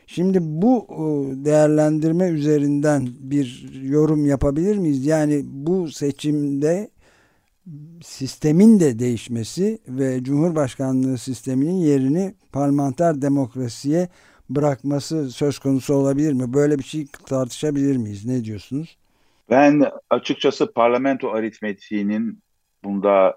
Şimdi 0.07 0.39
bu 0.41 0.87
e, 0.91 1.05
değerlendirme 1.45 2.29
üzerinden 2.29 3.09
bir 3.21 3.71
yorum 3.83 4.27
yapabilir 4.27 4.77
miyiz? 4.77 5.07
Yani 5.07 5.43
bu 5.45 5.91
seçimde 5.91 6.91
sistemin 8.03 8.81
de 8.81 8.99
değişmesi 8.99 9.79
ve 9.89 10.25
Cumhurbaşkanlığı 10.25 11.19
sisteminin 11.19 11.77
yerini 11.77 12.35
parlamenter 12.53 13.23
demokrasiye 13.23 14.09
bırakması 14.51 15.31
söz 15.31 15.59
konusu 15.59 15.95
olabilir 15.95 16.33
mi? 16.33 16.55
Böyle 16.55 16.79
bir 16.79 16.85
şey 16.85 17.07
tartışabilir 17.27 17.97
miyiz? 17.97 18.27
Ne 18.27 18.45
diyorsunuz? 18.45 18.99
Ben 19.51 19.83
açıkçası 20.11 20.73
parlamento 20.73 21.31
aritmetiğinin 21.31 22.43
bunda 22.85 23.37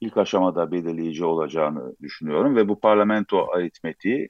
ilk 0.00 0.16
aşamada 0.16 0.72
belirleyici 0.72 1.24
olacağını 1.24 1.96
düşünüyorum 2.02 2.56
ve 2.56 2.68
bu 2.68 2.80
parlamento 2.80 3.46
aritmetiği 3.52 4.28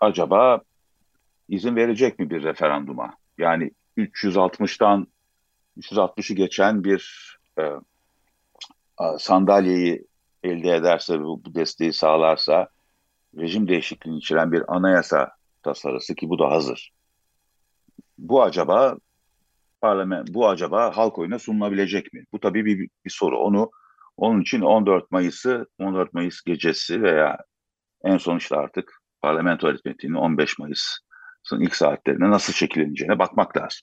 acaba 0.00 0.60
izin 1.48 1.76
verecek 1.76 2.18
mi 2.18 2.30
bir 2.30 2.42
referanduma? 2.42 3.14
Yani 3.38 3.70
360'tan 3.96 5.06
360'ı 5.78 6.36
geçen 6.36 6.84
bir 6.84 7.36
e, 7.58 7.62
sandalyeyi 9.18 10.06
elde 10.42 10.74
ederse, 10.74 11.20
bu, 11.20 11.44
bu 11.44 11.54
desteği 11.54 11.92
sağlarsa 11.92 12.68
rejim 13.36 13.68
değişikliğini 13.68 14.18
içeren 14.18 14.52
bir 14.52 14.76
anayasa 14.76 15.30
tasarısı 15.62 16.14
ki 16.14 16.28
bu 16.28 16.38
da 16.38 16.50
hazır. 16.50 16.92
Bu 18.18 18.42
acaba 18.42 18.96
parlament 19.80 20.34
bu 20.34 20.48
acaba 20.48 20.96
halk 20.96 21.18
oyuna 21.18 21.38
sunulabilecek 21.38 22.12
mi? 22.12 22.24
Bu 22.32 22.40
tabii 22.40 22.64
bir, 22.64 22.88
bir 23.04 23.10
soru. 23.10 23.38
Onu 23.38 23.70
onun 24.16 24.40
için 24.40 24.60
14 24.60 25.10
Mayıs'ı 25.10 25.66
14 25.78 26.14
Mayıs 26.14 26.42
gecesi 26.42 27.02
veya 27.02 27.38
en 28.04 28.18
son 28.18 28.36
işte 28.36 28.56
artık 28.56 28.99
parlamento 29.22 29.68
aritmetiğinin 29.68 30.16
15 30.16 30.58
Mayıs 30.58 30.98
ilk 31.52 31.76
saatlerine 31.76 32.30
nasıl 32.30 32.52
şekilleneceğine 32.52 33.18
bakmak 33.18 33.56
lazım. 33.56 33.80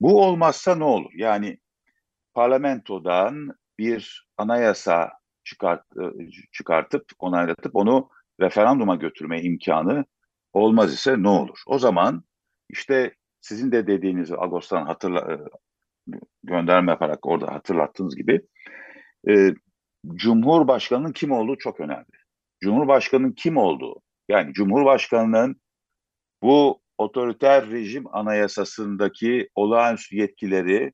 Bu 0.00 0.24
olmazsa 0.24 0.74
ne 0.74 0.84
olur? 0.84 1.10
Yani 1.14 1.58
parlamentodan 2.34 3.54
bir 3.78 4.26
anayasa 4.36 5.12
çıkart, 5.44 5.84
e, 5.96 6.30
çıkartıp 6.52 7.04
onaylatıp 7.18 7.76
onu 7.76 8.10
referanduma 8.40 8.96
götürme 8.96 9.42
imkanı 9.42 10.04
olmaz 10.52 10.94
ise 10.94 11.22
ne 11.22 11.28
olur? 11.28 11.62
O 11.66 11.78
zaman 11.78 12.24
işte 12.68 13.14
sizin 13.40 13.72
de 13.72 13.86
dediğiniz 13.86 14.32
Ağustos'tan 14.32 14.86
hatırla 14.86 15.32
e, 15.32 15.36
gönderme 16.42 16.92
yaparak 16.92 17.26
orada 17.26 17.52
hatırlattığınız 17.52 18.16
gibi 18.16 18.40
e, 19.28 19.54
Cumhurbaşkanının 20.14 21.12
kim 21.12 21.30
olduğu 21.30 21.56
çok 21.58 21.80
önemli. 21.80 22.04
Cumhurbaşkanının 22.60 23.32
kim 23.32 23.56
olduğu 23.56 24.02
yani 24.30 24.52
Cumhurbaşkanının 24.52 25.60
bu 26.42 26.80
otoriter 26.98 27.70
rejim 27.70 28.04
anayasasındaki 28.14 29.48
olağanüstü 29.54 30.16
yetkileri 30.16 30.92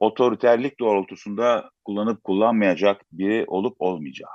otoriterlik 0.00 0.80
doğrultusunda 0.80 1.70
kullanıp 1.84 2.24
kullanmayacak 2.24 3.02
biri 3.12 3.44
olup 3.46 3.76
olmayacağı. 3.78 4.30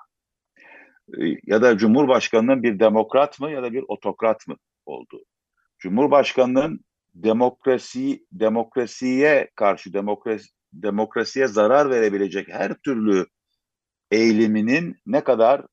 Ee, 1.20 1.38
ya 1.44 1.62
da 1.62 1.78
Cumhurbaşkanı'nın 1.78 2.64
bir 2.64 2.80
demokrat 2.80 3.40
mı 3.40 3.52
ya 3.52 3.64
da 3.64 3.74
bir 3.74 3.84
otokrat 3.88 4.48
mı 4.48 4.56
olduğu. 4.86 5.24
Cumhurbaşkanı'nın 5.80 6.80
demokrasi 7.14 8.26
demokrasiye 8.32 9.52
karşı 9.56 9.94
demokrasi, 9.94 10.50
demokrasiye 10.74 11.48
zarar 11.48 11.90
verebilecek 11.90 12.48
her 12.50 12.74
türlü 12.74 13.26
eğiliminin 14.12 14.98
ne 15.06 15.24
kadar 15.24 15.66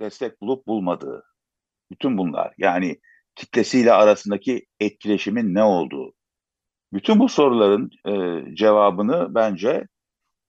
destek 0.00 0.40
bulup 0.40 0.66
bulmadığı. 0.66 1.29
Bütün 1.90 2.18
bunlar 2.18 2.54
yani 2.58 3.00
kitlesiyle 3.34 3.92
arasındaki 3.92 4.66
etkileşimin 4.80 5.54
ne 5.54 5.62
olduğu. 5.62 6.12
Bütün 6.92 7.18
bu 7.18 7.28
soruların 7.28 7.90
e, 8.06 8.44
cevabını 8.54 9.34
bence 9.34 9.88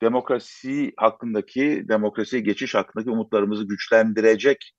demokrasi 0.02 0.94
hakkındaki, 0.98 1.86
demokrasiye 1.88 2.42
geçiş 2.42 2.76
hakkındaki 2.76 3.10
umutlarımızı 3.10 3.68
güçlendirecek 3.68 4.72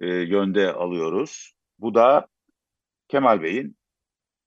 e, 0.00 0.06
yönde 0.06 0.72
alıyoruz. 0.72 1.52
Bu 1.78 1.94
da 1.94 2.26
Kemal 3.08 3.42
Bey'in 3.42 3.76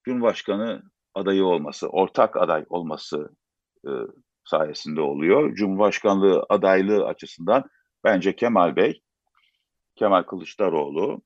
Cumhurbaşkanı 0.04 0.84
adayı 1.14 1.46
olması, 1.46 1.90
ortak 1.90 2.38
aday 2.38 2.66
olması 2.70 3.30
e, 3.88 3.90
sayesinde 4.46 5.02
oluyor. 5.02 5.56
Cumhurbaşkanlığı 5.56 6.46
adaylığı 6.50 7.06
açısından 7.06 7.64
bence 8.04 8.36
Kemal 8.36 8.76
Bey, 8.76 9.02
Kemal 9.96 10.24
Kılıçdaroğlu 10.24 11.22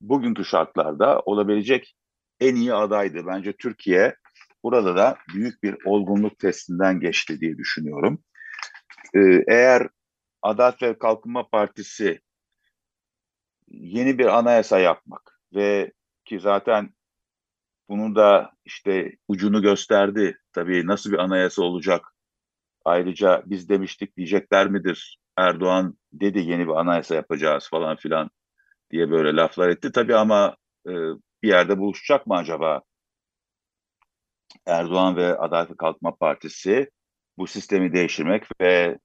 bugünkü 0.00 0.44
şartlarda 0.44 1.20
olabilecek 1.20 1.96
en 2.40 2.54
iyi 2.54 2.74
adaydı. 2.74 3.26
Bence 3.26 3.52
Türkiye 3.52 4.16
burada 4.62 4.96
da 4.96 5.18
büyük 5.34 5.62
bir 5.62 5.76
olgunluk 5.84 6.38
testinden 6.38 7.00
geçti 7.00 7.40
diye 7.40 7.58
düşünüyorum. 7.58 8.22
Ee, 9.14 9.44
eğer 9.48 9.88
Adalet 10.42 10.82
ve 10.82 10.98
Kalkınma 10.98 11.48
Partisi 11.48 12.20
yeni 13.68 14.18
bir 14.18 14.26
anayasa 14.26 14.78
yapmak 14.78 15.40
ve 15.54 15.92
ki 16.24 16.40
zaten 16.40 16.90
bunu 17.88 18.14
da 18.16 18.52
işte 18.64 19.12
ucunu 19.28 19.62
gösterdi. 19.62 20.38
Tabii 20.52 20.86
nasıl 20.86 21.12
bir 21.12 21.18
anayasa 21.18 21.62
olacak? 21.62 22.14
Ayrıca 22.84 23.42
biz 23.46 23.68
demiştik 23.68 24.16
diyecekler 24.16 24.70
midir? 24.70 25.18
Erdoğan 25.36 25.98
dedi 26.12 26.38
yeni 26.38 26.68
bir 26.68 26.72
anayasa 26.80 27.14
yapacağız 27.14 27.68
falan 27.70 27.96
filan 27.96 28.30
diye 28.90 29.10
böyle 29.10 29.36
laflar 29.36 29.68
etti. 29.68 29.92
Tabii 29.92 30.16
ama 30.16 30.56
e, 30.86 30.90
bir 31.42 31.48
yerde 31.48 31.78
buluşacak 31.78 32.26
mı 32.26 32.36
acaba? 32.36 32.82
Erdoğan 34.66 35.16
ve 35.16 35.38
Adalet 35.38 35.70
ve 35.70 35.76
Kalkınma 35.76 36.16
Partisi 36.16 36.90
bu 37.38 37.46
sistemi 37.46 37.92
değiştirmek 37.92 38.44
ve 38.60 38.98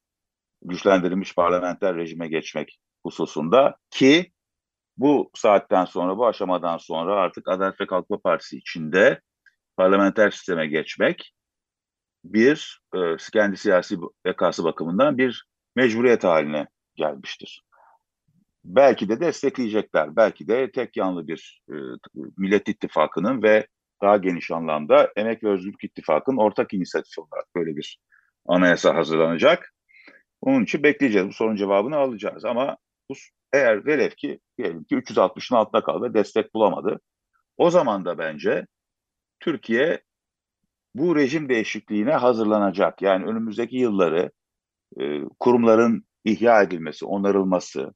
güçlendirilmiş 0.61 1.35
parlamenter 1.35 1.95
rejime 1.95 2.27
geçmek 2.27 2.79
hususunda 3.03 3.75
ki 3.89 4.31
bu 4.97 5.31
saatten 5.35 5.85
sonra, 5.85 6.17
bu 6.17 6.27
aşamadan 6.27 6.77
sonra 6.77 7.15
artık 7.15 7.47
Adalet 7.49 7.81
ve 7.81 7.87
Kalkınma 7.87 8.21
Partisi 8.21 8.57
içinde 8.57 9.21
parlamenter 9.77 10.31
sisteme 10.31 10.67
geçmek 10.67 11.33
bir 12.23 12.81
e, 12.95 12.99
kendi 13.33 13.57
siyasi 13.57 13.97
bekası 14.25 14.63
bakımından 14.63 15.17
bir 15.17 15.45
mecburiyet 15.75 16.23
haline 16.23 16.67
gelmiştir. 16.95 17.63
Belki 18.65 19.09
de 19.09 19.19
destekleyecekler, 19.19 20.15
belki 20.15 20.47
de 20.47 20.71
tek 20.71 20.97
yanlı 20.97 21.27
bir 21.27 21.61
e, 21.69 21.73
Millet 22.37 22.69
İttifakı'nın 22.69 23.43
ve 23.43 23.67
daha 24.01 24.17
geniş 24.17 24.51
anlamda 24.51 25.11
Emek 25.15 25.43
ve 25.43 25.49
Özgürlük 25.49 25.83
İttifakı'nın 25.83 26.37
ortak 26.37 26.73
inisiyatifi 26.73 27.21
olarak 27.21 27.55
böyle 27.55 27.75
bir 27.77 27.99
anayasa 28.45 28.95
hazırlanacak. 28.95 29.73
Onun 30.41 30.63
için 30.63 30.83
bekleyeceğiz. 30.83 31.27
Bu 31.27 31.33
sorunun 31.33 31.55
cevabını 31.55 31.97
alacağız. 31.97 32.45
Ama 32.45 32.77
bu, 33.09 33.13
eğer 33.53 33.85
velev 33.85 34.09
ki 34.09 34.39
diyelim 34.57 34.83
ki 34.83 34.95
360'ın 34.95 35.57
altında 35.57 35.83
kaldı 35.83 36.09
ve 36.09 36.13
destek 36.13 36.53
bulamadı. 36.53 36.99
O 37.57 37.69
zaman 37.69 38.05
da 38.05 38.17
bence 38.17 38.67
Türkiye 39.39 40.01
bu 40.95 41.15
rejim 41.15 41.49
değişikliğine 41.49 42.13
hazırlanacak. 42.13 43.01
Yani 43.01 43.25
önümüzdeki 43.25 43.77
yılları 43.77 44.31
e, 44.99 45.21
kurumların 45.39 46.05
ihya 46.25 46.61
edilmesi, 46.61 47.05
onarılması, 47.05 47.93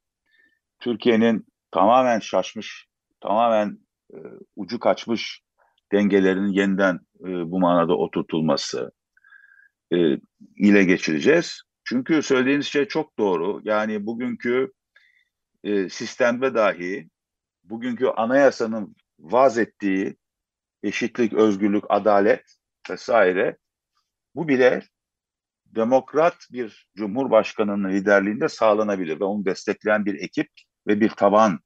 Türkiye'nin 0.80 1.46
tamamen 1.70 2.18
şaşmış, 2.18 2.86
tamamen 3.20 3.78
e, 4.12 4.18
ucu 4.56 4.78
kaçmış 4.78 5.42
dengelerinin 5.92 6.52
yeniden 6.52 6.94
e, 7.20 7.50
bu 7.50 7.60
manada 7.60 7.96
oturtulması 7.96 8.92
e, 9.92 9.96
ile 10.56 10.84
geçireceğiz. 10.84 11.62
Çünkü 11.84 12.22
söylediğiniz 12.22 12.66
şey 12.66 12.84
çok 12.84 13.18
doğru. 13.18 13.60
Yani 13.64 14.06
bugünkü 14.06 14.72
e, 15.64 15.88
sistemde 15.88 16.54
dahi 16.54 17.08
bugünkü 17.64 18.06
anayasanın 18.06 18.96
vaz 19.18 19.58
ettiği 19.58 20.16
eşitlik, 20.82 21.32
özgürlük, 21.32 21.84
adalet 21.88 22.44
vesaire 22.90 23.56
bu 24.34 24.48
bile 24.48 24.82
demokrat 25.66 26.46
bir 26.52 26.86
cumhurbaşkanının 26.96 27.92
liderliğinde 27.92 28.48
sağlanabilir 28.48 29.20
ve 29.20 29.24
onu 29.24 29.44
destekleyen 29.44 30.04
bir 30.04 30.14
ekip 30.14 30.48
ve 30.86 31.00
bir 31.00 31.08
taban 31.08 31.60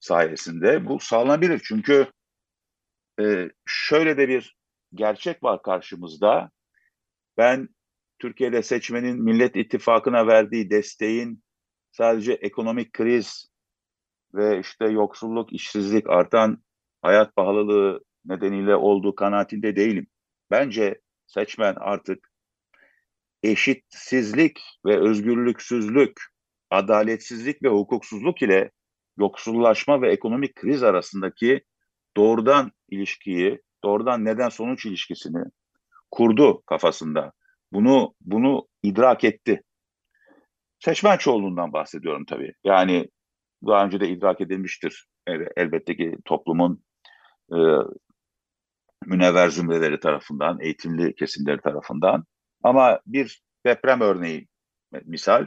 sayesinde 0.00 0.86
bu 0.86 1.00
sağlanabilir. 1.00 1.60
Çünkü 1.64 2.06
e, 3.20 3.50
şöyle 3.66 4.16
de 4.16 4.28
bir 4.28 4.56
gerçek 4.94 5.42
var 5.42 5.62
karşımızda. 5.62 6.50
Ben 7.36 7.68
Türkiye'de 8.18 8.62
seçmenin 8.62 9.22
Millet 9.22 9.56
İttifakı'na 9.56 10.26
verdiği 10.26 10.70
desteğin 10.70 11.42
sadece 11.92 12.32
ekonomik 12.32 12.92
kriz 12.92 13.48
ve 14.34 14.60
işte 14.60 14.84
yoksulluk, 14.84 15.52
işsizlik, 15.52 16.10
artan 16.10 16.62
hayat 17.02 17.36
pahalılığı 17.36 18.04
nedeniyle 18.24 18.76
olduğu 18.76 19.14
kanaatinde 19.14 19.76
değilim. 19.76 20.06
Bence 20.50 21.00
seçmen 21.26 21.74
artık 21.78 22.30
eşitsizlik 23.42 24.60
ve 24.86 25.00
özgürlüksüzlük, 25.00 26.20
adaletsizlik 26.70 27.62
ve 27.62 27.68
hukuksuzluk 27.68 28.42
ile 28.42 28.70
yoksullaşma 29.18 30.02
ve 30.02 30.12
ekonomik 30.12 30.54
kriz 30.54 30.82
arasındaki 30.82 31.64
doğrudan 32.16 32.72
ilişkiyi, 32.88 33.62
doğrudan 33.84 34.24
neden 34.24 34.48
sonuç 34.48 34.86
ilişkisini 34.86 35.44
kurdu 36.10 36.62
kafasında. 36.66 37.32
Bunu 37.72 38.14
bunu 38.20 38.68
idrak 38.82 39.24
etti. 39.24 39.62
Seçmen 40.78 41.16
çoğunluğundan 41.16 41.72
bahsediyorum 41.72 42.24
tabii. 42.24 42.54
Yani 42.64 43.08
daha 43.66 43.84
önce 43.84 44.00
de 44.00 44.08
idrak 44.08 44.40
edilmiştir. 44.40 45.06
Elbette 45.56 45.96
ki 45.96 46.16
toplumun 46.24 46.84
e, 47.52 47.58
münevver 49.06 49.48
zümreleri 49.48 50.00
tarafından, 50.00 50.60
eğitimli 50.60 51.14
kesimleri 51.14 51.60
tarafından. 51.60 52.24
Ama 52.62 53.00
bir 53.06 53.42
deprem 53.66 54.00
örneği 54.00 54.48
misal, 55.04 55.46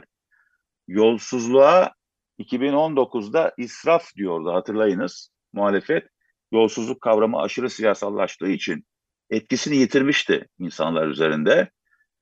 yolsuzluğa 0.88 1.92
2019'da 2.38 3.54
israf 3.56 4.14
diyordu 4.16 4.52
hatırlayınız 4.52 5.30
muhalefet. 5.52 6.08
Yolsuzluk 6.52 7.00
kavramı 7.00 7.40
aşırı 7.40 7.70
siyasallaştığı 7.70 8.48
için 8.48 8.86
etkisini 9.30 9.76
yitirmişti 9.76 10.48
insanlar 10.58 11.06
üzerinde. 11.06 11.70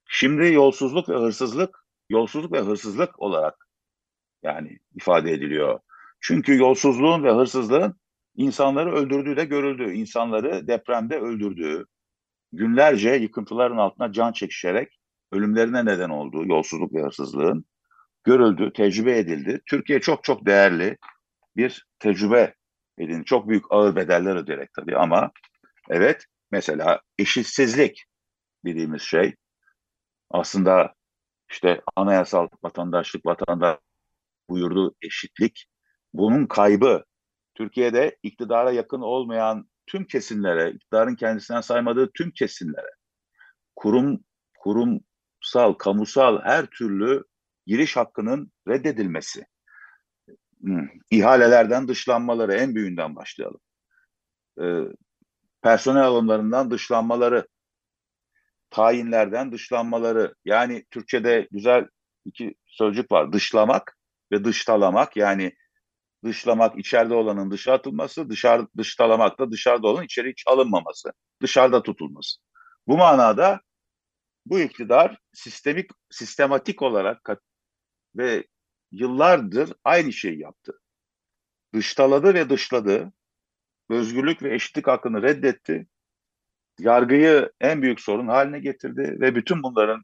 Şimdi 0.08 0.52
yolsuzluk 0.52 1.08
ve 1.08 1.14
hırsızlık, 1.14 1.78
yolsuzluk 2.08 2.52
ve 2.52 2.60
hırsızlık 2.60 3.22
olarak 3.22 3.68
yani 4.42 4.78
ifade 4.94 5.32
ediliyor. 5.32 5.80
Çünkü 6.20 6.58
yolsuzluğun 6.58 7.24
ve 7.24 7.32
hırsızlığın 7.32 8.00
insanları 8.36 8.92
öldürdüğü 8.92 9.36
de 9.36 9.44
görüldü. 9.44 9.92
İnsanları 9.92 10.66
depremde 10.66 11.18
öldürdüğü, 11.18 11.86
günlerce 12.52 13.10
yıkıntıların 13.10 13.76
altına 13.76 14.12
can 14.12 14.32
çekişerek 14.32 14.98
ölümlerine 15.32 15.84
neden 15.84 16.10
olduğu 16.10 16.46
yolsuzluk 16.46 16.94
ve 16.94 17.02
hırsızlığın 17.02 17.64
görüldü, 18.26 18.72
tecrübe 18.72 19.18
edildi. 19.18 19.60
Türkiye 19.66 20.00
çok 20.00 20.24
çok 20.24 20.46
değerli 20.46 20.96
bir 21.56 21.86
tecrübe 21.98 22.54
edin. 22.98 23.22
Çok 23.22 23.48
büyük 23.48 23.64
ağır 23.70 23.96
bedeller 23.96 24.36
ödeyerek 24.36 24.72
tabii 24.72 24.96
ama 24.96 25.30
evet 25.90 26.24
mesela 26.50 27.00
eşitsizlik 27.18 28.04
dediğimiz 28.64 29.02
şey 29.02 29.34
aslında 30.30 30.94
işte 31.50 31.80
anayasal 31.96 32.48
vatandaşlık, 32.62 33.26
vatandaş 33.26 33.78
buyurduğu 34.50 34.94
eşitlik 35.02 35.66
bunun 36.14 36.46
kaybı 36.46 37.04
Türkiye'de 37.54 38.16
iktidara 38.22 38.72
yakın 38.72 39.00
olmayan 39.00 39.68
tüm 39.86 40.06
kesimlere, 40.06 40.70
iktidarın 40.70 41.14
kendisinden 41.14 41.60
saymadığı 41.60 42.10
tüm 42.12 42.30
kesimlere 42.30 42.90
kurum 43.76 44.20
kurumsal, 44.58 45.72
kamusal 45.78 46.42
her 46.42 46.66
türlü 46.66 47.24
giriş 47.66 47.96
hakkının 47.96 48.52
reddedilmesi. 48.68 49.46
Hmm, 50.60 50.88
ihalelerden 51.10 51.88
dışlanmaları 51.88 52.54
en 52.54 52.74
büyüğünden 52.74 53.16
başlayalım. 53.16 53.60
Ee, 54.62 54.82
personel 55.62 56.02
alımlarından 56.02 56.70
dışlanmaları, 56.70 57.46
tayinlerden 58.70 59.52
dışlanmaları. 59.52 60.34
Yani 60.44 60.84
Türkçe'de 60.90 61.48
güzel 61.50 61.86
iki 62.24 62.54
sözcük 62.66 63.12
var. 63.12 63.32
Dışlamak 63.32 63.98
ve 64.32 64.44
dıştalamak. 64.44 65.16
Yani 65.16 65.52
dışlamak 66.24 66.78
içeride 66.78 67.14
olanın 67.14 67.50
dışa 67.50 67.72
atılması, 67.72 68.30
dışarı 68.30 68.66
dıştalamak 68.76 69.38
da 69.38 69.50
dışarıda 69.50 69.88
olanın 69.88 70.04
içeri 70.04 70.30
hiç 70.30 70.44
alınmaması, 70.46 71.12
dışarıda 71.42 71.82
tutulması. 71.82 72.40
Bu 72.86 72.96
manada 72.96 73.60
bu 74.46 74.60
iktidar 74.60 75.18
sistemik 75.32 75.90
sistematik 76.10 76.82
olarak 76.82 77.24
ve 78.16 78.44
yıllardır 78.92 79.72
aynı 79.84 80.12
şeyi 80.12 80.40
yaptı. 80.40 80.80
Dıştaladı 81.74 82.34
ve 82.34 82.50
dışladı. 82.50 83.12
Özgürlük 83.88 84.42
ve 84.42 84.54
eşitlik 84.54 84.86
hakkını 84.86 85.22
reddetti. 85.22 85.86
Yargıyı 86.78 87.52
en 87.60 87.82
büyük 87.82 88.00
sorun 88.00 88.28
haline 88.28 88.60
getirdi 88.60 89.16
ve 89.20 89.34
bütün 89.34 89.62
bunların 89.62 90.02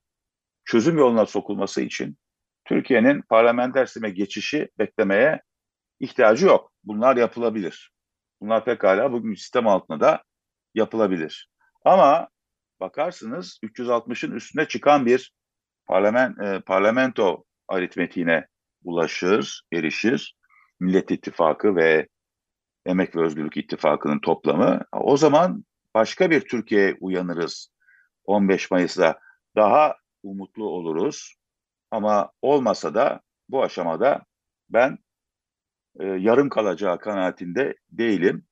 çözüm 0.65 0.99
yoluna 0.99 1.27
sokulması 1.27 1.83
için 1.83 2.19
Türkiye'nin 2.65 3.23
parlamenter 3.23 3.87
sisteme 3.87 4.11
geçişi 4.11 4.69
beklemeye 4.79 5.43
ihtiyacı 6.01 6.47
yok. 6.47 6.73
Bunlar 6.85 7.17
yapılabilir. 7.17 7.93
Bunlar 8.41 8.65
pekala 8.65 9.13
bugün 9.13 9.35
sistem 9.35 9.67
altında 9.67 10.01
da 10.01 10.23
yapılabilir. 10.75 11.49
Ama 11.85 12.29
bakarsınız 12.81 13.61
360'ın 13.63 14.33
üstüne 14.33 14.69
çıkan 14.69 15.07
bir 15.07 15.35
parlament, 15.87 16.41
e, 16.41 16.61
parlamento 16.61 17.45
aritmetiğine 17.73 18.47
ulaşır, 18.85 19.63
erişir. 19.73 20.37
Millet 20.81 21.11
İttifakı 21.11 21.77
ve 21.77 22.09
Emek 22.87 23.17
ve 23.17 23.21
Özgürlük 23.21 23.57
İttifakı'nın 23.57 24.19
toplamı. 24.19 24.81
O 24.93 25.17
zaman 25.17 25.65
başka 25.95 26.31
bir 26.31 26.41
Türkiye 26.41 26.97
uyanırız. 27.01 27.69
15 28.25 28.71
Mayıs'ta 28.71 29.21
daha 29.57 29.97
umutlu 30.23 30.69
oluruz. 30.69 31.35
Ama 31.91 32.33
olmasa 32.43 32.95
da 32.95 33.21
bu 33.49 33.63
aşamada 33.63 34.25
ben 34.71 34.99
e, 36.01 36.05
yarım 36.05 36.49
kalacağı 36.49 36.99
kanaatinde 36.99 37.75
değilim. 37.91 38.47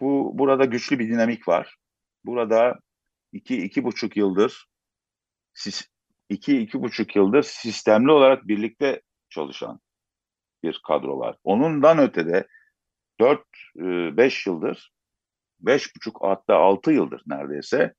Bu 0.00 0.38
burada 0.38 0.64
güçlü 0.64 0.98
bir 0.98 1.08
dinamik 1.08 1.48
var. 1.48 1.76
Burada 2.24 2.80
iki 3.32 3.62
iki 3.62 3.84
buçuk 3.84 4.16
yıldır 4.16 4.66
siz 5.54 5.88
iki 6.28 6.58
iki 6.60 6.82
buçuk 6.82 7.16
yıldır 7.16 7.42
sistemli 7.42 8.12
olarak 8.12 8.48
birlikte 8.48 9.02
çalışan 9.30 9.80
bir 10.62 10.80
kadro 10.86 11.18
var. 11.18 11.36
Onundan 11.44 11.98
ötede 11.98 12.46
dört 13.20 13.46
e, 13.78 14.16
beş 14.16 14.46
yıldır 14.46 14.92
beş 15.60 15.96
buçuk 15.96 16.18
hatta 16.22 16.56
altı 16.56 16.92
yıldır 16.92 17.22
neredeyse 17.26 17.94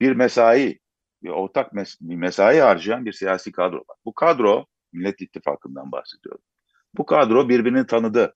bir 0.00 0.12
mesai 0.12 0.78
bir 1.22 1.28
ortak 1.28 1.72
mes 1.72 1.96
bir 2.00 2.16
mesai 2.16 2.58
harcayan 2.60 3.04
bir 3.04 3.12
siyasi 3.12 3.52
kadro 3.52 3.76
var. 3.76 3.96
Bu 4.04 4.14
kadro 4.14 4.66
Millet 4.92 5.20
İttifakı'ndan 5.20 5.92
bahsediyorum. 5.92 6.42
Bu 6.94 7.06
kadro 7.06 7.48
birbirini 7.48 7.86
tanıdı. 7.86 8.34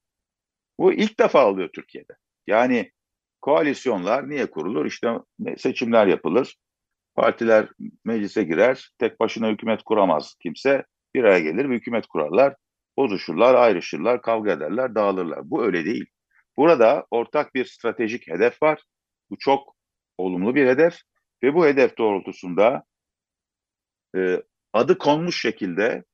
Bu 0.79 0.93
ilk 0.93 1.21
defa 1.21 1.47
oluyor 1.49 1.69
Türkiye'de. 1.75 2.13
Yani 2.47 2.93
koalisyonlar 3.41 4.29
niye 4.29 4.51
kurulur? 4.51 4.87
İşte 4.87 5.19
seçimler 5.57 6.07
yapılır. 6.07 6.57
Partiler 7.15 7.69
meclise 8.05 8.45
girer. 8.45 8.91
Tek 8.99 9.21
başına 9.21 9.49
hükümet 9.49 9.83
kuramaz 9.83 10.35
kimse. 10.41 10.85
Bir 11.15 11.25
araya 11.25 11.41
gelir 11.41 11.71
bir 11.71 11.75
hükümet 11.75 12.07
kurarlar. 12.07 12.55
Bozuşurlar, 12.97 13.55
ayrışırlar, 13.55 14.23
kavga 14.23 14.53
ederler, 14.53 14.95
dağılırlar. 14.95 15.51
Bu 15.51 15.65
öyle 15.65 15.85
değil. 15.85 16.07
Burada 16.57 17.07
ortak 17.11 17.55
bir 17.55 17.65
stratejik 17.65 18.29
hedef 18.29 18.63
var. 18.63 18.83
Bu 19.31 19.39
çok 19.39 19.77
olumlu 20.19 20.55
bir 20.55 20.67
hedef 20.67 20.99
ve 21.43 21.55
bu 21.55 21.67
hedef 21.67 21.99
doğrultusunda 21.99 22.85
e, 24.17 24.43
adı 24.73 24.99
konmuş 24.99 25.41
şekilde 25.41 26.05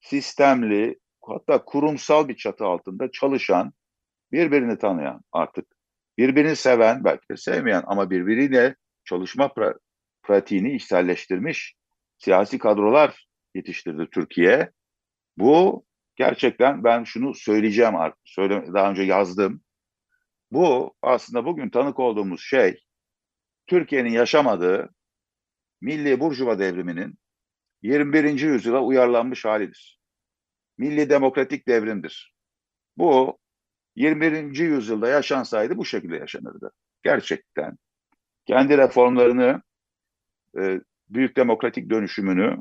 sistemli 0.00 0.98
hatta 1.22 1.64
kurumsal 1.64 2.28
bir 2.28 2.36
çatı 2.36 2.64
altında 2.64 3.10
çalışan 3.10 3.72
birbirini 4.32 4.78
tanıyan 4.78 5.22
artık 5.32 5.66
birbirini 6.18 6.56
seven 6.56 7.04
belki 7.04 7.28
de 7.30 7.36
sevmeyen 7.36 7.82
ama 7.86 8.10
birbiriyle 8.10 8.76
çalışma 9.04 9.52
pra 9.52 9.74
pratiğini 10.22 10.74
içselleştirmiş 10.74 11.74
siyasi 12.18 12.58
kadrolar 12.58 13.26
yetiştirdi 13.54 14.08
Türkiye. 14.12 14.70
Bu 15.38 15.84
gerçekten 16.16 16.84
ben 16.84 17.04
şunu 17.04 17.34
söyleyeceğim 17.34 17.96
artık. 17.96 18.20
Söyle, 18.24 18.64
daha 18.74 18.90
önce 18.90 19.02
yazdım. 19.02 19.62
Bu 20.50 20.94
aslında 21.02 21.44
bugün 21.44 21.70
tanık 21.70 21.98
olduğumuz 21.98 22.40
şey 22.40 22.84
Türkiye'nin 23.66 24.10
yaşamadığı 24.10 24.94
milli 25.80 26.20
burjuva 26.20 26.58
devriminin 26.58 27.18
21. 27.82 28.40
yüzyıla 28.40 28.80
uyarlanmış 28.80 29.44
halidir. 29.44 30.00
Milli 30.78 31.10
demokratik 31.10 31.68
devrimdir. 31.68 32.34
Bu 32.96 33.38
21. 33.96 34.58
yüzyılda 34.58 35.08
yaşansaydı 35.08 35.76
bu 35.76 35.84
şekilde 35.84 36.16
yaşanırdı. 36.16 36.72
Gerçekten 37.02 37.78
kendi 38.46 38.78
reformlarını, 38.78 39.62
e, 40.58 40.80
büyük 41.08 41.36
demokratik 41.36 41.90
dönüşümünü 41.90 42.56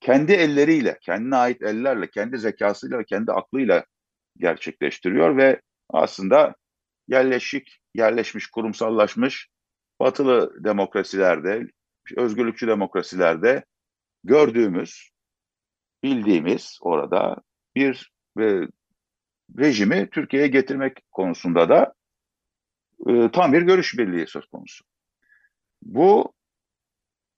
kendi 0.00 0.32
elleriyle, 0.32 0.98
kendine 1.00 1.36
ait 1.36 1.62
ellerle, 1.62 2.10
kendi 2.10 2.38
zekasıyla 2.38 2.98
ve 2.98 3.04
kendi 3.04 3.32
aklıyla 3.32 3.84
gerçekleştiriyor 4.38 5.36
ve 5.36 5.60
aslında 5.88 6.54
yerleşik, 7.08 7.80
yerleşmiş, 7.94 8.46
kurumsallaşmış 8.46 9.48
batılı 10.00 10.64
demokrasilerde, 10.64 11.66
özgürlükçü 12.16 12.66
demokrasilerde 12.66 13.64
gördüğümüz, 14.24 15.10
bildiğimiz 16.02 16.78
orada 16.80 17.36
bir 17.74 18.12
e, 18.40 18.60
rejimi 19.58 20.10
Türkiye'ye 20.10 20.48
getirmek 20.48 20.98
konusunda 21.10 21.68
da 21.68 21.94
e, 23.08 23.30
tam 23.30 23.52
bir 23.52 23.62
görüş 23.62 23.98
birliği 23.98 24.26
söz 24.26 24.46
konusu. 24.46 24.84
Bu 25.82 26.32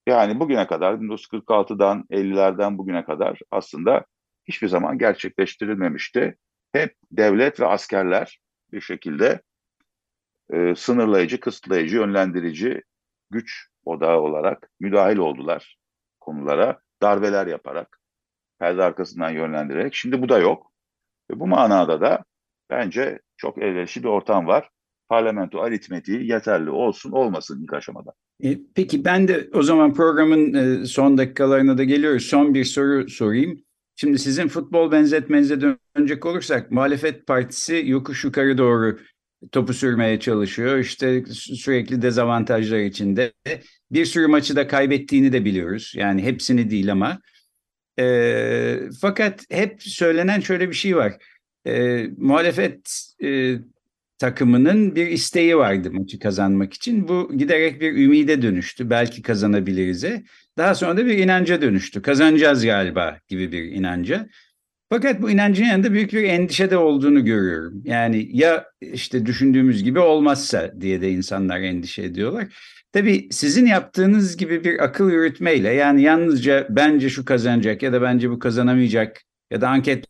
yani 0.06 0.40
bugüne 0.40 0.66
kadar 0.66 0.94
1946'dan 0.94 2.04
50'lerden 2.10 2.78
bugüne 2.78 3.04
kadar 3.04 3.40
aslında 3.50 4.04
hiçbir 4.48 4.68
zaman 4.68 4.98
gerçekleştirilmemişti. 4.98 6.36
Hep 6.72 6.96
devlet 7.10 7.60
ve 7.60 7.66
askerler 7.66 8.40
bir 8.72 8.80
şekilde 8.80 9.42
e, 10.52 10.74
sınırlayıcı, 10.74 11.40
kısıtlayıcı, 11.40 11.96
yönlendirici 11.96 12.82
güç 13.30 13.68
odağı 13.84 14.20
olarak 14.20 14.70
müdahil 14.80 15.16
oldular 15.16 15.76
konulara. 16.20 16.80
Darbeler 17.02 17.46
yaparak, 17.46 18.00
perde 18.58 18.82
arkasından 18.82 19.30
yönlendirerek. 19.30 19.94
Şimdi 19.94 20.22
bu 20.22 20.28
da 20.28 20.38
yok. 20.38 20.72
Ve 21.30 21.40
bu 21.40 21.46
manada 21.46 22.00
da 22.00 22.24
bence 22.70 23.20
çok 23.36 23.58
elverişli 23.58 24.02
bir 24.02 24.08
ortam 24.08 24.46
var. 24.46 24.70
Parlamento 25.08 25.60
aritmetiği 25.60 26.30
yeterli 26.30 26.70
olsun 26.70 27.12
olmasın 27.12 27.62
ilk 27.62 27.72
aşamada. 27.72 28.12
E, 28.44 28.58
peki 28.74 29.04
ben 29.04 29.28
de 29.28 29.48
o 29.52 29.62
zaman 29.62 29.94
programın 29.94 30.54
e, 30.54 30.86
son 30.86 31.18
dakikalarına 31.18 31.78
da 31.78 31.84
geliyoruz. 31.84 32.26
Son 32.26 32.54
bir 32.54 32.64
soru 32.64 33.08
sorayım. 33.08 33.64
Şimdi 33.96 34.18
sizin 34.18 34.48
futbol 34.48 34.92
benzetmenize 34.92 35.58
dönecek 35.60 36.26
olursak 36.26 36.70
muhalefet 36.70 37.26
partisi 37.26 37.82
yokuş 37.86 38.24
yukarı 38.24 38.58
doğru 38.58 38.98
topu 39.52 39.74
sürmeye 39.74 40.20
çalışıyor. 40.20 40.78
İşte 40.78 41.24
sürekli 41.32 42.02
dezavantajlar 42.02 42.78
içinde. 42.78 43.32
Bir 43.90 44.04
sürü 44.04 44.26
maçı 44.26 44.56
da 44.56 44.66
kaybettiğini 44.66 45.32
de 45.32 45.44
biliyoruz. 45.44 45.92
Yani 45.96 46.22
hepsini 46.22 46.70
değil 46.70 46.92
ama. 46.92 47.20
E, 47.98 48.78
fakat 49.00 49.44
hep 49.50 49.82
söylenen 49.82 50.40
şöyle 50.40 50.68
bir 50.68 50.74
şey 50.74 50.96
var. 50.96 51.12
E, 51.66 52.06
muhalefet 52.16 53.12
e, 53.24 53.54
takımının 54.22 54.96
bir 54.96 55.06
isteği 55.06 55.56
vardı 55.56 55.90
maçı 55.92 56.18
kazanmak 56.18 56.74
için. 56.74 57.08
Bu 57.08 57.32
giderek 57.36 57.80
bir 57.80 57.92
ümide 57.96 58.42
dönüştü. 58.42 58.90
Belki 58.90 59.22
kazanabiliriz'e. 59.22 60.24
Daha 60.58 60.74
sonra 60.74 60.96
da 60.96 61.06
bir 61.06 61.18
inanca 61.18 61.62
dönüştü. 61.62 62.02
Kazanacağız 62.02 62.64
galiba 62.64 63.18
gibi 63.28 63.52
bir 63.52 63.64
inanca. 63.64 64.28
Fakat 64.90 65.22
bu 65.22 65.30
inancın 65.30 65.64
yanında 65.64 65.92
büyük 65.92 66.12
bir 66.12 66.24
endişe 66.24 66.70
de 66.70 66.76
olduğunu 66.76 67.24
görüyorum. 67.24 67.82
Yani 67.84 68.28
ya 68.32 68.66
işte 68.80 69.26
düşündüğümüz 69.26 69.82
gibi 69.82 69.98
olmazsa 69.98 70.72
diye 70.80 71.00
de 71.00 71.10
insanlar 71.10 71.60
endişe 71.60 72.02
ediyorlar. 72.02 72.46
Tabii 72.92 73.28
sizin 73.30 73.66
yaptığınız 73.66 74.36
gibi 74.36 74.64
bir 74.64 74.84
akıl 74.84 75.10
yürütmeyle 75.10 75.72
yani 75.72 76.02
yalnızca 76.02 76.66
bence 76.70 77.08
şu 77.10 77.24
kazanacak 77.24 77.82
ya 77.82 77.92
da 77.92 78.02
bence 78.02 78.30
bu 78.30 78.38
kazanamayacak 78.38 79.22
ya 79.50 79.60
da 79.60 79.68
anket 79.68 80.04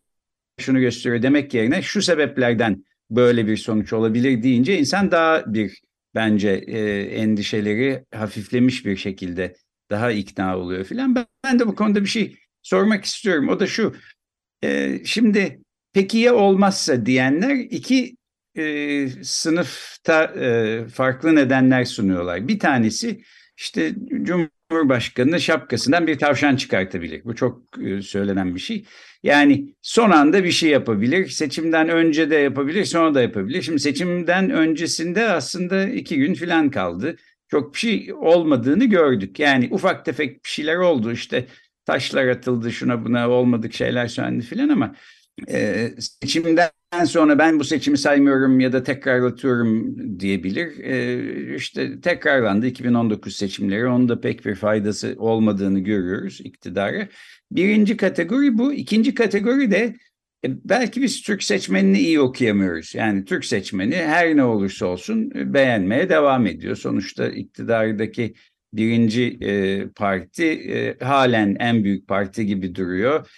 şunu 0.60 0.80
gösteriyor 0.80 1.22
demek 1.22 1.54
yerine 1.54 1.82
şu 1.82 2.02
sebeplerden 2.02 2.84
böyle 3.10 3.46
bir 3.46 3.56
sonuç 3.56 3.92
olabilir 3.92 4.42
deyince 4.42 4.78
insan 4.78 5.10
daha 5.10 5.54
bir 5.54 5.80
bence 6.14 6.50
e, 6.50 7.02
endişeleri 7.02 8.04
hafiflemiş 8.14 8.86
bir 8.86 8.96
şekilde 8.96 9.56
daha 9.90 10.10
ikna 10.12 10.58
oluyor 10.58 10.84
filan. 10.84 11.14
Ben, 11.14 11.26
ben 11.44 11.58
de 11.58 11.66
bu 11.66 11.74
konuda 11.74 12.00
bir 12.02 12.06
şey 12.06 12.38
sormak 12.62 13.04
istiyorum. 13.04 13.48
O 13.48 13.60
da 13.60 13.66
şu. 13.66 13.94
E, 14.64 14.98
şimdi 15.04 15.60
peki 15.92 16.18
ya 16.18 16.34
olmazsa 16.34 17.06
diyenler 17.06 17.56
iki 17.56 18.16
e, 18.56 19.08
sınıfta 19.22 20.24
e, 20.24 20.84
farklı 20.88 21.34
nedenler 21.34 21.84
sunuyorlar. 21.84 22.48
Bir 22.48 22.58
tanesi 22.58 23.22
işte 23.56 23.94
Cumhurbaşkanı 24.22 24.50
şapkasından 25.38 26.06
bir 26.06 26.18
tavşan 26.18 26.56
çıkartabilir. 26.56 27.24
Bu 27.24 27.34
çok 27.34 27.62
e, 27.84 28.02
söylenen 28.02 28.54
bir 28.54 28.60
şey. 28.60 28.84
Yani 29.22 29.74
son 29.82 30.10
anda 30.10 30.44
bir 30.44 30.50
şey 30.50 30.70
yapabilir. 30.70 31.28
Seçimden 31.28 31.88
önce 31.88 32.30
de 32.30 32.36
yapabilir, 32.36 32.84
sonra 32.84 33.14
da 33.14 33.22
yapabilir. 33.22 33.62
Şimdi 33.62 33.80
seçimden 33.80 34.50
öncesinde 34.50 35.28
aslında 35.30 35.88
iki 35.88 36.16
gün 36.18 36.34
falan 36.34 36.70
kaldı. 36.70 37.16
çok 37.50 37.74
bir 37.74 37.78
şey 37.78 38.12
olmadığını 38.12 38.84
gördük. 38.84 39.38
Yani 39.38 39.68
ufak 39.70 40.04
tefek 40.04 40.44
bir 40.44 40.48
şeyler 40.50 40.76
oldu 40.76 41.12
işte 41.12 41.46
taşlar 41.86 42.26
atıldı 42.28 42.72
şuna 42.72 43.04
buna 43.04 43.30
olmadık 43.30 43.74
şeyler 43.74 44.06
söylendi 44.06 44.44
filan 44.44 44.68
ama 44.68 44.94
e, 45.48 45.90
seçimden 45.98 46.70
sonra 47.04 47.38
ben 47.38 47.60
bu 47.60 47.64
seçimi 47.64 47.98
saymıyorum 47.98 48.60
ya 48.60 48.72
da 48.72 48.82
tekrarlatıyorum 48.82 49.96
diyebilir. 50.20 50.78
E, 50.84 51.56
işte 51.56 52.00
tekrarlandı 52.00 52.66
2019 52.66 53.36
seçimleri. 53.36 53.86
Onun 53.86 54.08
da 54.08 54.20
pek 54.20 54.44
bir 54.46 54.54
faydası 54.54 55.14
olmadığını 55.18 55.80
görüyoruz 55.80 56.40
iktidarı. 56.44 57.08
Birinci 57.50 57.96
kategori 57.96 58.58
bu. 58.58 58.72
İkinci 58.72 59.14
kategori 59.14 59.70
de 59.70 59.96
e, 60.44 60.68
belki 60.68 61.02
biz 61.02 61.22
Türk 61.22 61.42
seçmenini 61.42 61.98
iyi 61.98 62.20
okuyamıyoruz. 62.20 62.94
Yani 62.94 63.24
Türk 63.24 63.44
seçmeni 63.44 63.94
her 63.94 64.36
ne 64.36 64.44
olursa 64.44 64.86
olsun 64.86 65.30
e, 65.34 65.54
beğenmeye 65.54 66.08
devam 66.08 66.46
ediyor. 66.46 66.76
Sonuçta 66.76 67.28
iktidardaki 67.28 68.34
birinci 68.72 69.38
e, 69.40 69.88
parti 69.88 70.96
halen 71.00 71.56
en 71.60 71.84
büyük 71.84 72.08
parti 72.08 72.46
gibi 72.46 72.74
duruyor. 72.74 73.28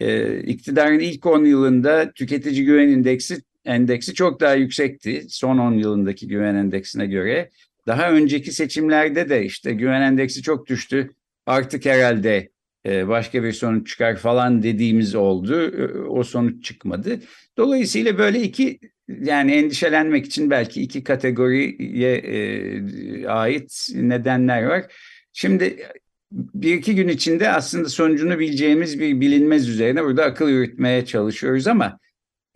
E, 0.00 0.38
iktidarın 0.38 0.98
ilk 0.98 1.26
10 1.26 1.44
yılında 1.44 2.12
tüketici 2.12 2.64
güven 2.64 2.88
indeksi 2.88 3.42
endeksi 3.64 4.14
çok 4.14 4.40
daha 4.40 4.54
yüksekti. 4.54 5.26
Son 5.28 5.58
10 5.58 5.72
yılındaki 5.72 6.28
güven 6.28 6.54
endeksine 6.54 7.06
göre. 7.06 7.50
Daha 7.86 8.10
önceki 8.10 8.52
seçimlerde 8.52 9.28
de 9.28 9.44
işte 9.44 9.72
güven 9.72 10.02
endeksi 10.02 10.42
çok 10.42 10.66
düştü. 10.66 11.10
Artık 11.46 11.84
herhalde 11.86 12.48
e, 12.86 13.08
başka 13.08 13.42
bir 13.42 13.52
sonuç 13.52 13.88
çıkar 13.88 14.16
falan 14.16 14.62
dediğimiz 14.62 15.14
oldu. 15.14 15.72
O 16.08 16.24
sonuç 16.24 16.64
çıkmadı. 16.64 17.20
Dolayısıyla 17.56 18.18
böyle 18.18 18.42
iki 18.42 18.78
yani 19.08 19.52
endişelenmek 19.52 20.26
için 20.26 20.50
belki 20.50 20.82
iki 20.82 21.04
kategoriye 21.04 22.16
e, 22.16 23.26
ait 23.26 23.88
nedenler 23.94 24.62
var. 24.62 24.84
Şimdi 25.32 25.76
bir 26.34 26.74
iki 26.74 26.94
gün 26.94 27.08
içinde 27.08 27.50
aslında 27.50 27.88
sonucunu 27.88 28.38
bileceğimiz 28.38 29.00
bir 29.00 29.20
bilinmez 29.20 29.68
üzerine 29.68 30.04
burada 30.04 30.24
akıl 30.24 30.48
yürütmeye 30.48 31.06
çalışıyoruz 31.06 31.66
ama 31.66 31.98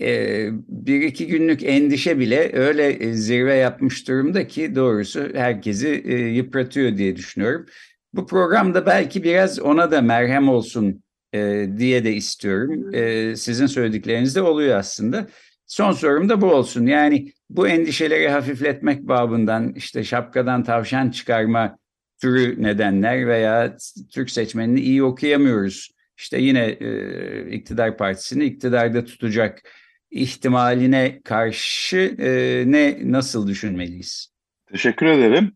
e, 0.00 0.48
bir 0.68 1.00
iki 1.02 1.26
günlük 1.26 1.62
endişe 1.62 2.18
bile 2.18 2.52
öyle 2.52 2.88
e, 2.88 3.12
zirve 3.12 3.54
yapmış 3.54 4.08
durumda 4.08 4.46
ki 4.46 4.74
doğrusu 4.74 5.28
herkesi 5.34 6.02
e, 6.04 6.14
yıpratıyor 6.16 6.96
diye 6.96 7.16
düşünüyorum. 7.16 7.66
Bu 8.14 8.26
programda 8.26 8.86
belki 8.86 9.22
biraz 9.22 9.60
ona 9.60 9.90
da 9.90 10.02
merhem 10.02 10.48
olsun 10.48 11.02
e, 11.34 11.68
diye 11.78 12.04
de 12.04 12.14
istiyorum. 12.14 12.94
E, 12.94 13.36
sizin 13.36 13.66
söyledikleriniz 13.66 14.36
de 14.36 14.42
oluyor 14.42 14.78
aslında. 14.78 15.28
Son 15.66 15.92
sorum 15.92 16.28
da 16.28 16.40
bu 16.40 16.46
olsun. 16.46 16.86
Yani 16.86 17.32
bu 17.50 17.68
endişeleri 17.68 18.28
hafifletmek 18.28 19.02
babından 19.02 19.72
işte 19.74 20.04
şapkadan 20.04 20.64
tavşan 20.64 21.10
çıkarma 21.10 21.78
türü 22.20 22.62
nedenler 22.62 23.26
veya 23.26 23.76
Türk 24.12 24.30
seçmenini 24.30 24.80
iyi 24.80 25.02
okuyamıyoruz. 25.02 25.90
İşte 26.16 26.38
yine 26.38 26.64
e, 26.64 27.50
iktidar 27.50 27.96
partisini 27.96 28.44
iktidarda 28.44 29.04
tutacak 29.04 29.62
ihtimaline 30.10 31.20
karşı 31.24 32.16
e, 32.18 32.62
ne 32.66 33.12
nasıl 33.12 33.48
düşünmeliyiz? 33.48 34.32
Teşekkür 34.66 35.06
ederim. 35.06 35.52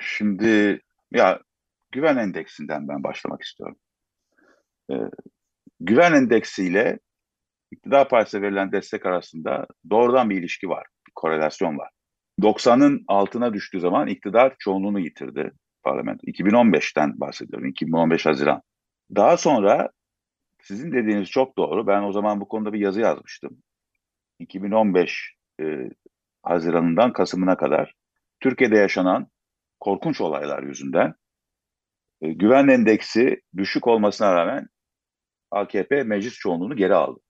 Şimdi 0.00 0.80
ya 1.12 1.40
güven 1.92 2.16
endeksinden 2.16 2.88
ben 2.88 3.04
başlamak 3.04 3.42
istiyorum. 3.42 3.76
Ee, 4.90 4.94
güven 5.80 6.12
endeksiyle 6.12 6.98
iktidar 7.70 8.08
partisine 8.08 8.42
verilen 8.42 8.72
destek 8.72 9.06
arasında 9.06 9.66
doğrudan 9.90 10.30
bir 10.30 10.38
ilişki 10.38 10.68
var, 10.68 10.86
bir 11.06 11.12
korelasyon 11.14 11.78
var. 11.78 11.90
90'ın 12.40 13.04
altına 13.08 13.54
düştüğü 13.54 13.80
zaman 13.80 14.08
iktidar 14.08 14.54
çoğunluğunu 14.58 15.00
yitirdi 15.00 15.52
parlamento. 15.82 16.26
2015'ten 16.26 17.20
bahsediyorum, 17.20 17.68
2015 17.68 18.26
Haziran. 18.26 18.62
Daha 19.14 19.36
sonra 19.36 19.90
sizin 20.62 20.92
dediğiniz 20.92 21.28
çok 21.30 21.58
doğru. 21.58 21.86
Ben 21.86 22.02
o 22.02 22.12
zaman 22.12 22.40
bu 22.40 22.48
konuda 22.48 22.72
bir 22.72 22.80
yazı 22.80 23.00
yazmıştım. 23.00 23.62
2015 24.38 25.34
e, 25.60 25.90
Haziran'ından 26.42 27.12
Kasım'ına 27.12 27.56
kadar 27.56 27.94
Türkiye'de 28.40 28.76
yaşanan 28.76 29.26
korkunç 29.80 30.20
olaylar 30.20 30.62
yüzünden 30.62 31.14
e, 32.20 32.32
güven 32.32 32.68
endeksi 32.68 33.40
düşük 33.56 33.86
olmasına 33.86 34.34
rağmen 34.34 34.68
AKP 35.50 36.02
meclis 36.02 36.34
çoğunluğunu 36.34 36.76
geri 36.76 36.94
aldı. 36.94 37.20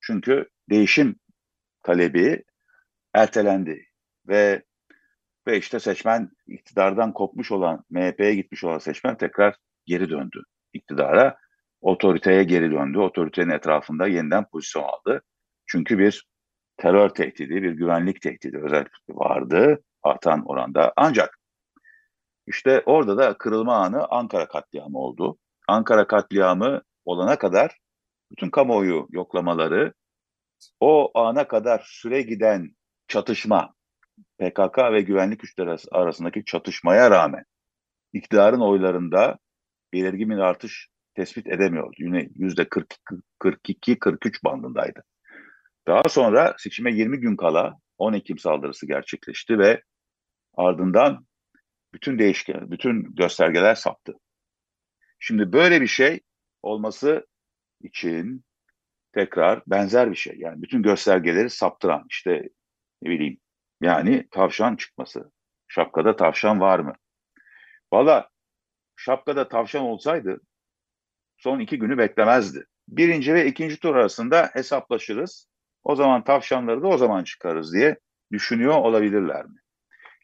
Çünkü 0.00 0.48
değişim 0.70 1.16
talebi 1.82 2.44
ertelendi 3.14 3.86
ve 4.28 4.62
ve 5.46 5.58
işte 5.58 5.80
seçmen 5.80 6.30
iktidardan 6.46 7.12
kopmuş 7.12 7.52
olan 7.52 7.84
MHP'ye 7.90 8.34
gitmiş 8.34 8.64
olan 8.64 8.78
seçmen 8.78 9.16
tekrar 9.16 9.56
geri 9.86 10.10
döndü 10.10 10.42
iktidara. 10.72 11.36
Otoriteye 11.80 12.44
geri 12.44 12.70
döndü. 12.70 12.98
Otoritenin 12.98 13.50
etrafında 13.50 14.06
yeniden 14.06 14.44
pozisyon 14.44 14.82
aldı. 14.82 15.22
Çünkü 15.66 15.98
bir 15.98 16.26
terör 16.76 17.08
tehdidi, 17.08 17.62
bir 17.62 17.72
güvenlik 17.72 18.22
tehdidi 18.22 18.58
özellikle 18.58 19.14
vardı 19.14 19.82
artan 20.02 20.44
oranda. 20.46 20.92
Ancak 20.96 21.38
işte 22.46 22.82
orada 22.86 23.16
da 23.16 23.38
kırılma 23.38 23.76
anı 23.76 24.06
Ankara 24.06 24.48
katliamı 24.48 24.98
oldu. 24.98 25.38
Ankara 25.68 26.06
katliamı 26.06 26.82
olana 27.04 27.38
kadar 27.38 27.78
bütün 28.30 28.50
kamuoyu 28.50 29.06
yoklamaları 29.10 29.92
o 30.80 31.10
ana 31.14 31.48
kadar 31.48 31.82
süre 31.86 32.22
giden 32.22 32.76
çatışma, 33.08 33.74
PKK 34.38 34.78
ve 34.92 35.02
güvenlik 35.02 35.40
güçleri 35.40 35.76
arasındaki 35.92 36.44
çatışmaya 36.44 37.10
rağmen 37.10 37.44
iktidarın 38.12 38.60
oylarında 38.60 39.38
belirgin 39.92 40.30
bir 40.30 40.38
artış 40.38 40.88
tespit 41.14 41.46
edemiyordu. 41.46 41.94
Yine 41.98 42.28
yüzde 42.34 42.62
42-43 42.62 44.44
bandındaydı. 44.44 45.04
Daha 45.86 46.08
sonra 46.08 46.54
seçime 46.58 46.92
20 46.94 47.20
gün 47.20 47.36
kala 47.36 47.74
10 47.98 48.12
Ekim 48.12 48.38
saldırısı 48.38 48.86
gerçekleşti 48.86 49.58
ve 49.58 49.82
ardından 50.54 51.26
bütün 51.94 52.18
değişken, 52.18 52.70
bütün 52.70 53.14
göstergeler 53.14 53.74
saptı. 53.74 54.14
Şimdi 55.18 55.52
böyle 55.52 55.80
bir 55.80 55.86
şey 55.86 56.20
olması 56.62 57.26
için 57.80 58.44
tekrar 59.12 59.62
benzer 59.66 60.10
bir 60.10 60.16
şey. 60.16 60.34
Yani 60.38 60.62
bütün 60.62 60.82
göstergeleri 60.82 61.50
saptıran 61.50 62.06
işte 62.10 62.48
ne 63.02 63.10
bileyim 63.10 63.38
yani 63.80 64.28
tavşan 64.30 64.76
çıkması. 64.76 65.30
Şapkada 65.68 66.16
tavşan 66.16 66.60
var 66.60 66.78
mı? 66.78 66.92
Valla 67.92 68.28
şapkada 68.96 69.48
tavşan 69.48 69.82
olsaydı 69.82 70.40
son 71.36 71.60
iki 71.60 71.78
günü 71.78 71.98
beklemezdi. 71.98 72.66
Birinci 72.88 73.34
ve 73.34 73.46
ikinci 73.46 73.80
tur 73.80 73.94
arasında 73.94 74.50
hesaplaşırız. 74.52 75.46
O 75.84 75.96
zaman 75.96 76.24
tavşanları 76.24 76.82
da 76.82 76.86
o 76.86 76.98
zaman 76.98 77.24
çıkarız 77.24 77.74
diye 77.74 77.98
düşünüyor 78.32 78.74
olabilirler 78.74 79.44
mi? 79.46 79.58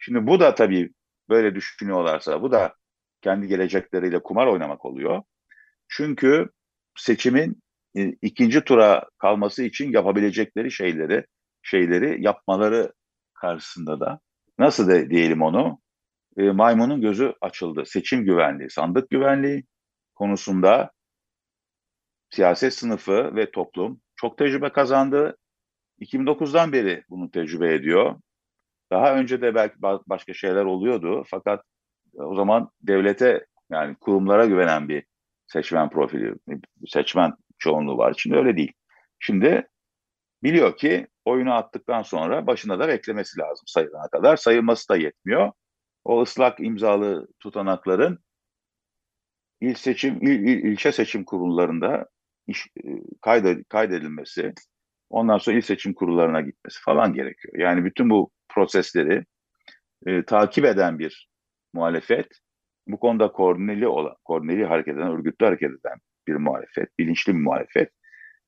Şimdi 0.01 0.27
bu 0.27 0.41
da 0.41 0.55
tabii 0.55 0.91
böyle 1.29 1.55
düşünüyorlarsa 1.55 2.43
bu 2.43 2.53
da 2.53 2.75
kendi 3.23 3.47
gelecekleriyle 3.49 4.23
kumar 4.23 4.47
oynamak 4.47 4.85
oluyor. 4.85 5.23
Çünkü 5.89 6.51
seçimin 6.97 7.63
e, 7.97 8.05
ikinci 8.23 8.61
tura 8.61 9.09
kalması 9.19 9.63
için 9.63 9.93
yapabilecekleri 9.93 10.71
şeyleri 10.71 11.25
şeyleri 11.63 12.23
yapmaları 12.23 12.93
karşısında 13.41 14.01
da 14.01 14.21
nasıl 14.59 14.89
de 14.89 15.11
diyelim 15.11 15.43
onu 15.43 15.81
e, 16.37 16.51
maymunun 16.51 17.01
gözü 17.01 17.35
açıldı. 17.41 17.83
Seçim 17.87 18.25
güvenliği, 18.25 18.71
sandık 18.71 19.11
güvenliği 19.11 19.65
konusunda 20.15 20.91
siyaset 22.31 22.75
sınıfı 22.75 23.37
ve 23.37 23.51
toplum 23.51 24.01
çok 24.17 24.39
tecrübe 24.39 24.69
kazandı. 24.73 25.37
2009'dan 26.01 26.73
beri 26.73 27.05
bunu 27.09 27.31
tecrübe 27.31 27.75
ediyor. 27.75 28.21
Daha 28.91 29.15
önce 29.15 29.43
de 29.43 29.55
belki 29.55 29.75
başka 29.83 30.35
şeyler 30.35 30.65
oluyordu 30.65 31.25
fakat 31.27 31.65
e, 32.19 32.23
o 32.23 32.35
zaman 32.35 32.71
devlete 32.83 33.47
yani 33.71 33.97
kurumlara 33.97 34.47
güvenen 34.47 34.89
bir 34.89 35.05
seçmen 35.47 35.91
profili, 35.91 36.35
seçmen 36.87 37.33
çoğunluğu 37.59 37.99
var. 37.99 38.15
Şimdi 38.19 38.37
öyle 38.37 38.57
değil. 38.57 38.73
Şimdi 39.19 39.69
biliyor 40.43 40.77
ki 40.77 41.07
oyunu 41.25 41.55
attıktan 41.55 42.03
sonra 42.03 42.47
başında 42.47 42.79
da 42.79 42.89
beklemesi 42.89 43.41
lazım 43.41 43.65
sayılana 43.67 44.09
kadar. 44.09 44.37
Sayılması 44.37 44.89
da 44.89 44.97
yetmiyor. 44.97 45.53
O 46.05 46.23
ıslak 46.23 46.61
imzalı 46.61 47.29
tutanakların 47.41 48.19
il 49.61 49.75
seçim, 49.75 50.19
il, 50.23 50.29
il, 50.29 50.65
ilçe 50.65 50.93
seçim 50.93 51.25
kurullarında 51.25 52.07
iş, 52.47 52.67
e, 52.67 52.91
kaydedilmesi, 53.69 54.53
ondan 55.11 55.39
sonra 55.39 55.57
il 55.57 55.61
seçim 55.61 55.95
kurullarına 55.95 56.41
gitmesi 56.41 56.81
falan 56.81 57.13
gerekiyor. 57.13 57.55
Yani 57.59 57.85
bütün 57.85 58.11
bu 58.11 58.31
prosesleri 58.49 59.25
e, 60.07 60.25
takip 60.25 60.65
eden 60.65 60.99
bir 60.99 61.29
muhalefet, 61.73 62.27
bu 62.87 62.99
konuda 62.99 63.33
koordineli 63.33 63.89
olan, 63.89 64.15
koordineli 64.25 64.65
hareket 64.65 64.95
eden, 64.97 65.13
örgütlü 65.13 65.47
hareket 65.47 65.71
eden 65.71 65.99
bir 66.29 66.35
muhalefet, 66.35 66.99
bilinçli 66.99 67.35
bir 67.35 67.41
muhalefet, 67.41 67.91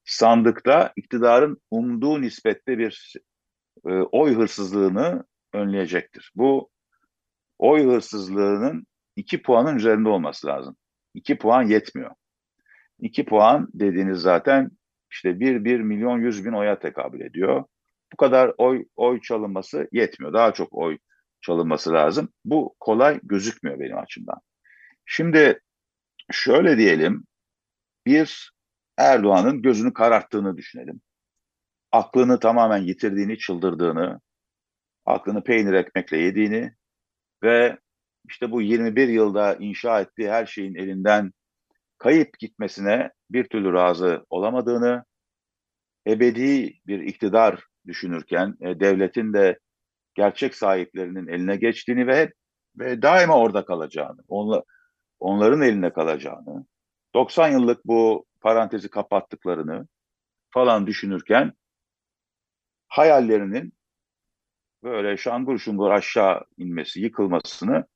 sandıkta 0.09 0.93
iktidarın 0.97 1.61
umduğu 1.71 2.21
nispette 2.21 2.79
bir 2.79 3.15
e, 3.87 3.93
oy 3.93 4.35
hırsızlığını 4.35 5.25
önleyecektir. 5.53 6.33
Bu 6.35 6.71
oy 7.59 7.85
hırsızlığının 7.85 8.87
2 9.17 9.43
puanın 9.43 9.77
üzerinde 9.77 10.09
olması 10.09 10.47
lazım. 10.47 10.77
2 11.15 11.39
puan 11.39 11.63
yetmiyor. 11.63 12.11
2 13.01 13.25
puan 13.25 13.69
dediğiniz 13.75 14.19
zaten 14.19 14.71
işte 15.11 15.41
1, 15.41 15.65
1 15.65 15.81
milyon 15.81 16.19
100 16.19 16.45
bin 16.45 16.53
oya 16.53 16.79
tekabül 16.79 17.21
ediyor. 17.21 17.65
Bu 18.13 18.17
kadar 18.17 18.53
oy, 18.59 18.85
oy 18.97 19.21
çalınması 19.21 19.89
yetmiyor. 19.93 20.33
Daha 20.33 20.53
çok 20.53 20.73
oy 20.73 20.99
çalınması 21.41 21.93
lazım. 21.93 22.29
Bu 22.45 22.75
kolay 22.81 23.21
gözükmüyor 23.23 23.81
benim 23.81 23.99
açımdan. 23.99 24.39
Şimdi 25.07 25.61
şöyle 26.31 26.79
diyelim, 26.79 27.25
bir 28.07 28.51
Erdoğan'ın 28.99 29.63
gözünü 29.63 29.93
kararttığını 29.93 30.57
düşünelim. 30.57 31.01
Aklını 31.93 32.41
tamamen 32.41 32.79
yitirdiğini, 32.79 33.39
çıldırdığını, 33.39 34.21
aklını 35.07 35.45
peynir 35.45 35.73
ekmekle 35.73 36.19
yediğini 36.19 36.73
ve 37.43 37.79
işte 38.29 38.51
bu 38.51 38.63
21 38.63 39.09
yılda 39.09 39.55
inşa 39.55 40.01
ettiği 40.01 40.31
her 40.31 40.47
şeyin 40.47 40.75
elinden 40.75 41.33
kayıp 41.99 42.39
gitmesine 42.39 43.11
bir 43.31 43.45
türlü 43.45 43.73
razı 43.73 44.27
olamadığını, 44.31 45.05
ebedi 46.07 46.73
bir 46.87 47.01
iktidar 47.01 47.65
düşünürken 47.87 48.55
e, 48.61 48.81
devletin 48.81 49.33
de 49.33 49.59
gerçek 50.15 50.55
sahiplerinin 50.55 51.27
eline 51.27 51.57
geçtiğini 51.57 52.07
ve 52.07 52.33
ve 52.79 53.03
daima 53.03 53.39
orada 53.39 53.65
kalacağını, 53.65 54.21
onla, 54.29 54.63
onların 55.21 55.63
eline 55.63 55.93
kalacağını, 55.93 56.67
90 57.15 57.49
yıllık 57.49 57.85
bu 57.85 58.28
parantezi 58.41 58.91
kapattıklarını 58.91 59.89
falan 60.51 60.87
düşünürken 60.87 61.53
hayallerinin 62.89 63.73
böyle 64.83 65.17
şangur 65.17 65.59
şungur 65.59 65.91
aşağı 65.91 66.45
inmesi, 66.57 67.01
yıkılmasını 67.01 67.87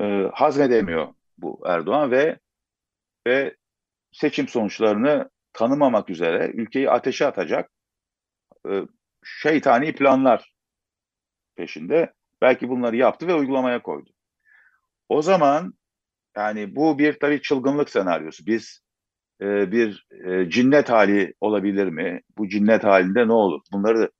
e, 0.00 0.04
hazmedemiyor 0.32 1.14
bu 1.38 1.62
Erdoğan 1.66 2.10
ve 2.10 2.38
ve 3.26 3.56
seçim 4.12 4.48
sonuçlarını 4.48 5.30
tanımamak 5.52 6.10
üzere 6.10 6.50
ülkeyi 6.54 6.90
ateşe 6.90 7.26
atacak 7.26 7.70
e, 8.68 8.82
şeytani 9.24 9.94
planlar 9.94 10.54
peşinde. 11.56 12.12
Belki 12.42 12.68
bunları 12.68 12.96
yaptı 12.96 13.26
ve 13.26 13.34
uygulamaya 13.34 13.82
koydu. 13.82 14.10
O 15.08 15.22
zaman 15.22 15.74
yani 16.36 16.76
bu 16.76 16.98
bir 16.98 17.18
tabii 17.18 17.42
çılgınlık 17.42 17.90
senaryosu. 17.90 18.46
Biz 18.46 18.83
e, 19.40 19.72
bir 19.72 20.06
e, 20.24 20.50
cinnet 20.50 20.90
hali 20.90 21.34
olabilir 21.40 21.86
mi? 21.86 22.20
Bu 22.38 22.48
cinnet 22.48 22.84
halinde 22.84 23.28
ne 23.28 23.32
olur? 23.32 23.60
Bunları 23.72 24.10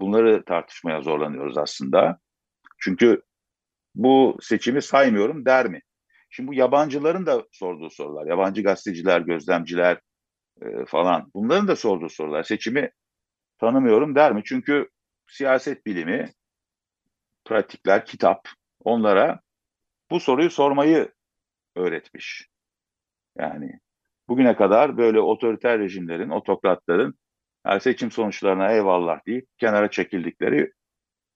bunları 0.00 0.44
tartışmaya 0.44 1.02
zorlanıyoruz 1.02 1.58
aslında. 1.58 2.18
Çünkü 2.78 3.22
bu 3.94 4.38
seçimi 4.40 4.82
saymıyorum 4.82 5.44
der 5.44 5.68
mi? 5.68 5.80
Şimdi 6.30 6.48
bu 6.48 6.54
yabancıların 6.54 7.26
da 7.26 7.46
sorduğu 7.52 7.90
sorular, 7.90 8.26
yabancı 8.26 8.62
gazeteciler, 8.62 9.20
gözlemciler 9.20 10.00
e, 10.62 10.84
falan 10.86 11.30
bunların 11.34 11.68
da 11.68 11.76
sorduğu 11.76 12.08
sorular. 12.08 12.42
Seçimi 12.42 12.90
tanımıyorum 13.58 14.14
der 14.14 14.32
mi? 14.32 14.42
Çünkü 14.44 14.88
siyaset 15.28 15.86
bilimi, 15.86 16.32
pratikler, 17.44 18.06
kitap 18.06 18.48
onlara 18.84 19.40
bu 20.10 20.20
soruyu 20.20 20.50
sormayı 20.50 21.12
öğretmiş. 21.76 22.48
Yani 23.38 23.80
bugüne 24.32 24.56
kadar 24.56 24.96
böyle 24.96 25.20
otoriter 25.20 25.78
rejimlerin, 25.78 26.30
otokratların 26.30 27.14
yani 27.66 27.80
seçim 27.80 28.10
sonuçlarına 28.10 28.72
eyvallah 28.72 29.26
deyip 29.26 29.46
kenara 29.58 29.90
çekildikleri 29.90 30.72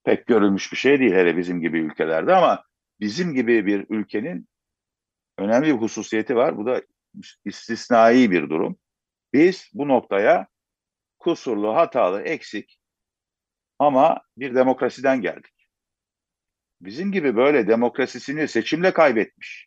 pek 0.03 0.27
görülmüş 0.27 0.71
bir 0.71 0.77
şey 0.77 0.99
değil 0.99 1.11
hele 1.11 1.37
bizim 1.37 1.61
gibi 1.61 1.79
ülkelerde 1.79 2.35
ama 2.35 2.63
bizim 2.99 3.33
gibi 3.33 3.65
bir 3.65 3.85
ülkenin 3.89 4.47
önemli 5.37 5.67
bir 5.67 5.81
hususiyeti 5.81 6.35
var. 6.35 6.57
Bu 6.57 6.65
da 6.65 6.81
istisnai 7.45 8.31
bir 8.31 8.49
durum. 8.49 8.77
Biz 9.33 9.69
bu 9.73 9.87
noktaya 9.87 10.47
kusurlu, 11.19 11.75
hatalı, 11.75 12.21
eksik 12.21 12.79
ama 13.79 14.21
bir 14.37 14.55
demokrasiden 14.55 15.21
geldik. 15.21 15.53
Bizim 16.81 17.11
gibi 17.11 17.35
böyle 17.35 17.67
demokrasisini 17.67 18.47
seçimle 18.47 18.93
kaybetmiş. 18.93 19.66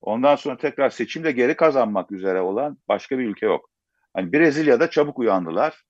Ondan 0.00 0.36
sonra 0.36 0.56
tekrar 0.56 0.90
seçimle 0.90 1.32
geri 1.32 1.56
kazanmak 1.56 2.12
üzere 2.12 2.40
olan 2.40 2.78
başka 2.88 3.18
bir 3.18 3.24
ülke 3.24 3.46
yok. 3.46 3.70
Hani 4.14 4.32
Brezilya'da 4.32 4.90
çabuk 4.90 5.18
uyandılar. 5.18 5.82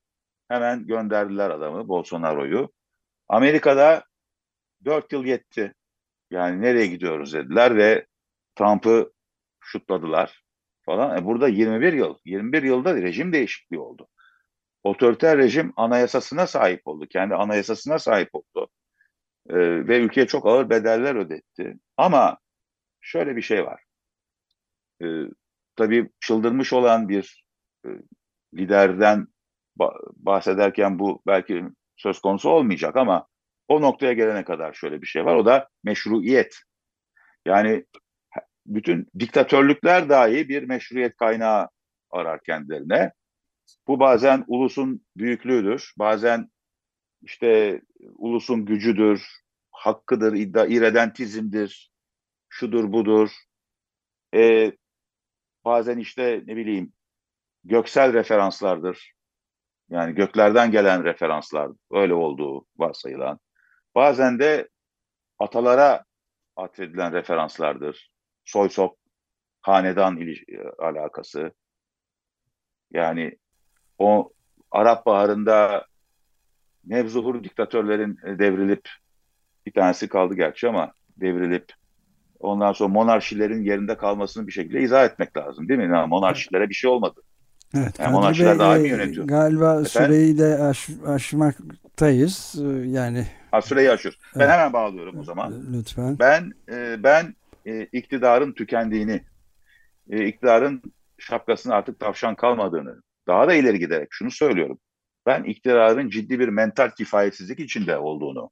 Hemen 0.48 0.86
gönderdiler 0.86 1.50
adamı, 1.50 1.88
Bolsonaro'yu. 1.88 2.72
Amerika'da 3.28 4.04
dört 4.84 5.12
yıl 5.12 5.24
yetti. 5.24 5.74
Yani 6.30 6.62
nereye 6.62 6.86
gidiyoruz 6.86 7.32
dediler 7.34 7.76
ve 7.76 8.06
Trump'ı 8.56 9.12
şutladılar 9.60 10.42
falan. 10.82 11.18
E 11.18 11.24
burada 11.24 11.48
21 11.48 11.92
yıl, 11.92 12.18
21 12.24 12.62
yılda 12.62 12.94
rejim 12.94 13.32
değişikliği 13.32 13.78
oldu. 13.78 14.08
Otoriter 14.82 15.38
rejim 15.38 15.72
anayasasına 15.76 16.46
sahip 16.46 16.86
oldu. 16.86 17.06
Kendi 17.06 17.34
anayasasına 17.34 17.98
sahip 17.98 18.28
oldu. 18.32 18.68
E, 19.50 19.56
ve 19.88 19.98
ülkeye 19.98 20.26
çok 20.26 20.46
ağır 20.46 20.70
bedeller 20.70 21.14
ödetti. 21.14 21.76
Ama 21.96 22.38
şöyle 23.00 23.36
bir 23.36 23.42
şey 23.42 23.64
var. 23.64 23.85
E, 25.02 25.06
tabii 25.76 26.10
çıldırmış 26.20 26.72
olan 26.72 27.08
bir 27.08 27.44
e, 27.86 27.88
liderden 28.54 29.26
bahsederken 30.16 30.98
bu 30.98 31.22
belki 31.26 31.64
söz 31.96 32.20
konusu 32.20 32.50
olmayacak 32.50 32.96
ama 32.96 33.26
o 33.68 33.80
noktaya 33.80 34.12
gelene 34.12 34.44
kadar 34.44 34.72
şöyle 34.72 35.02
bir 35.02 35.06
şey 35.06 35.24
var. 35.24 35.34
O 35.34 35.46
da 35.46 35.68
meşruiyet. 35.84 36.56
Yani 37.46 37.84
bütün 38.66 39.08
diktatörlükler 39.18 40.08
dahi 40.08 40.48
bir 40.48 40.62
meşruiyet 40.62 41.16
kaynağı 41.16 41.68
arar 42.10 42.40
kendilerine. 42.42 43.12
Bu 43.86 44.00
bazen 44.00 44.44
ulusun 44.46 45.06
büyüklüğüdür, 45.16 45.92
bazen 45.98 46.50
işte 47.22 47.80
ulusun 48.14 48.64
gücüdür, 48.66 49.26
hakkıdır, 49.70 50.32
iddia, 50.32 50.66
iredentizmdir, 50.66 51.90
şudur 52.48 52.92
budur. 52.92 53.30
Ee, 54.34 54.72
bazen 55.66 55.98
işte 55.98 56.42
ne 56.46 56.56
bileyim 56.56 56.92
göksel 57.64 58.12
referanslardır. 58.12 59.12
Yani 59.90 60.14
göklerden 60.14 60.70
gelen 60.70 61.04
referanslar 61.04 61.70
öyle 61.90 62.14
olduğu 62.14 62.66
varsayılan. 62.76 63.38
Bazen 63.94 64.38
de 64.38 64.68
atalara 65.38 66.04
atfedilen 66.56 67.12
referanslardır. 67.12 68.10
Soy 68.44 68.68
sop, 68.68 68.98
hanedan 69.60 70.20
alakası. 70.78 71.52
Yani 72.90 73.36
o 73.98 74.32
Arap 74.70 75.06
Baharı'nda 75.06 75.86
nevzuhur 76.84 77.44
diktatörlerin 77.44 78.18
devrilip 78.38 78.90
bir 79.66 79.72
tanesi 79.72 80.08
kaldı 80.08 80.34
gerçi 80.34 80.68
ama 80.68 80.92
devrilip 81.16 81.72
ondan 82.40 82.72
sonra 82.72 82.88
monarşilerin 82.88 83.62
yerinde 83.62 83.96
kalmasını 83.96 84.46
bir 84.46 84.52
şekilde 84.52 84.80
izah 84.80 85.04
etmek 85.04 85.36
lazım 85.36 85.68
değil 85.68 85.80
mi? 85.80 85.94
Yani 85.94 86.08
monarşilere 86.08 86.68
bir 86.68 86.74
şey 86.74 86.90
olmadı. 86.90 87.22
Evet, 87.74 87.98
yani 87.98 88.12
monarşiler 88.12 88.58
daha 88.58 88.78
iyi 88.78 88.88
yönetiyor. 88.88 89.26
Galiba 89.26 89.70
Efendim? 89.72 89.90
süreyi 89.90 90.38
de 90.38 90.58
aş, 90.62 90.88
aşmaktayız. 91.06 92.54
Ee, 92.62 92.88
yani 92.88 93.26
ha, 93.50 93.62
süreyi 93.62 93.90
aşıyoruz. 93.90 94.20
Ben 94.34 94.40
evet. 94.40 94.50
hemen 94.50 94.72
bağlıyorum 94.72 95.18
o 95.18 95.24
zaman. 95.24 95.64
Lütfen. 95.72 96.18
Ben 96.18 96.52
e, 96.72 97.02
ben 97.02 97.34
e, 97.66 97.84
iktidarın 97.84 98.52
tükendiğini, 98.52 99.20
e, 100.10 100.26
iktidarın 100.26 100.82
şapkasının 101.18 101.74
artık 101.74 102.00
tavşan 102.00 102.34
kalmadığını, 102.34 103.02
daha 103.26 103.48
da 103.48 103.54
ileri 103.54 103.78
giderek 103.78 104.08
şunu 104.10 104.30
söylüyorum. 104.30 104.78
Ben 105.26 105.44
iktidarın 105.44 106.10
ciddi 106.10 106.38
bir 106.38 106.48
mental 106.48 106.90
kifayetsizlik 106.90 107.60
içinde 107.60 107.98
olduğunu, 107.98 108.50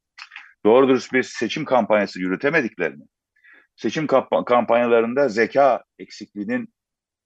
doğru 0.67 0.89
dürüst 0.89 1.13
bir 1.13 1.23
seçim 1.23 1.65
kampanyası 1.65 2.21
yürütemediklerini, 2.21 3.05
seçim 3.77 4.07
kamp 4.07 4.47
kampanyalarında 4.47 5.29
zeka 5.29 5.85
eksikliğinin 5.99 6.75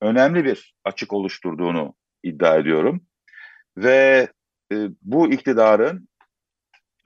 önemli 0.01 0.45
bir 0.45 0.75
açık 0.85 1.13
oluşturduğunu 1.13 1.95
iddia 2.23 2.57
ediyorum. 2.57 3.07
Ve 3.77 4.29
e, 4.73 4.77
bu 5.03 5.33
iktidarın 5.33 6.09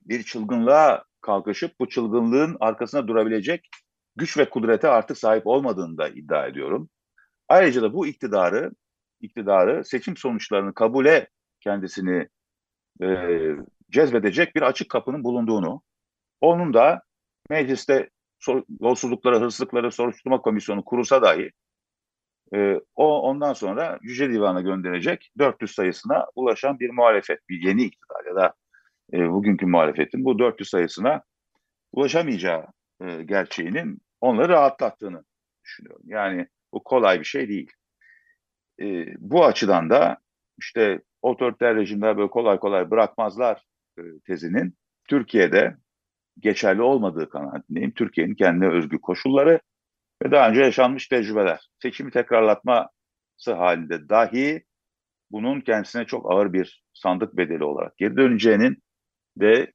bir 0.00 0.22
çılgınlığa 0.22 1.04
kalkışıp 1.20 1.80
bu 1.80 1.88
çılgınlığın 1.88 2.56
arkasına 2.60 3.08
durabilecek 3.08 3.68
güç 4.16 4.38
ve 4.38 4.50
kudrete 4.50 4.88
artık 4.88 5.18
sahip 5.18 5.46
olmadığını 5.46 5.98
da 5.98 6.08
iddia 6.08 6.46
ediyorum. 6.46 6.90
Ayrıca 7.48 7.82
da 7.82 7.92
bu 7.92 8.06
iktidarı 8.06 8.70
iktidarı 9.20 9.84
seçim 9.84 10.16
sonuçlarını 10.16 10.74
kabule 10.74 11.28
kendisini 11.60 12.28
e, 13.02 13.38
cezbedecek 13.90 14.54
bir 14.54 14.62
açık 14.62 14.90
kapının 14.90 15.24
bulunduğunu, 15.24 15.82
onun 16.40 16.74
da 16.74 17.02
mecliste 17.50 18.10
yolsuzlukları, 18.80 19.40
hırsızlıkları 19.40 19.92
soruşturma 19.92 20.40
komisyonu 20.40 20.84
kurulsa 20.84 21.22
dahi 21.22 21.50
e, 22.54 22.80
o 22.94 23.22
ondan 23.22 23.52
sonra 23.52 23.98
Yüce 24.02 24.32
Divan'a 24.32 24.60
gönderecek 24.60 25.32
400 25.38 25.74
sayısına 25.74 26.26
ulaşan 26.34 26.80
bir 26.80 26.90
muhalefet, 26.90 27.48
bir 27.48 27.62
yeni 27.62 27.82
iktidar 27.82 28.24
ya 28.26 28.34
da 28.34 28.54
e, 29.12 29.30
bugünkü 29.30 29.66
muhalefetin 29.66 30.24
bu 30.24 30.38
400 30.38 30.68
sayısına 30.68 31.22
ulaşamayacağı 31.92 32.66
e, 33.00 33.22
gerçeğinin 33.22 33.98
onları 34.20 34.48
rahatlattığını 34.48 35.24
düşünüyorum. 35.64 36.02
Yani 36.04 36.46
bu 36.72 36.84
kolay 36.84 37.20
bir 37.20 37.24
şey 37.24 37.48
değil. 37.48 37.72
E, 38.80 39.06
bu 39.18 39.44
açıdan 39.44 39.90
da 39.90 40.18
işte 40.58 41.00
otoriter 41.22 41.76
rejimler 41.76 42.16
böyle 42.16 42.30
kolay 42.30 42.58
kolay 42.58 42.90
bırakmazlar 42.90 43.64
e, 43.98 44.02
tezinin 44.26 44.74
Türkiye'de 45.08 45.76
geçerli 46.38 46.82
olmadığı 46.82 47.28
kanaatindeyim. 47.28 47.90
Türkiye'nin 47.90 48.34
kendine 48.34 48.68
özgü 48.68 48.98
koşulları 48.98 49.60
ve 50.24 50.30
daha 50.30 50.50
önce 50.50 50.60
yaşanmış 50.60 51.08
tecrübeler. 51.08 51.60
Seçimi 51.82 52.10
tekrarlatması 52.10 53.52
halinde 53.52 54.08
dahi 54.08 54.64
bunun 55.30 55.60
kendisine 55.60 56.04
çok 56.04 56.32
ağır 56.32 56.52
bir 56.52 56.82
sandık 56.94 57.36
bedeli 57.36 57.64
olarak 57.64 57.96
geri 57.98 58.16
döneceğinin 58.16 58.82
ve 59.40 59.72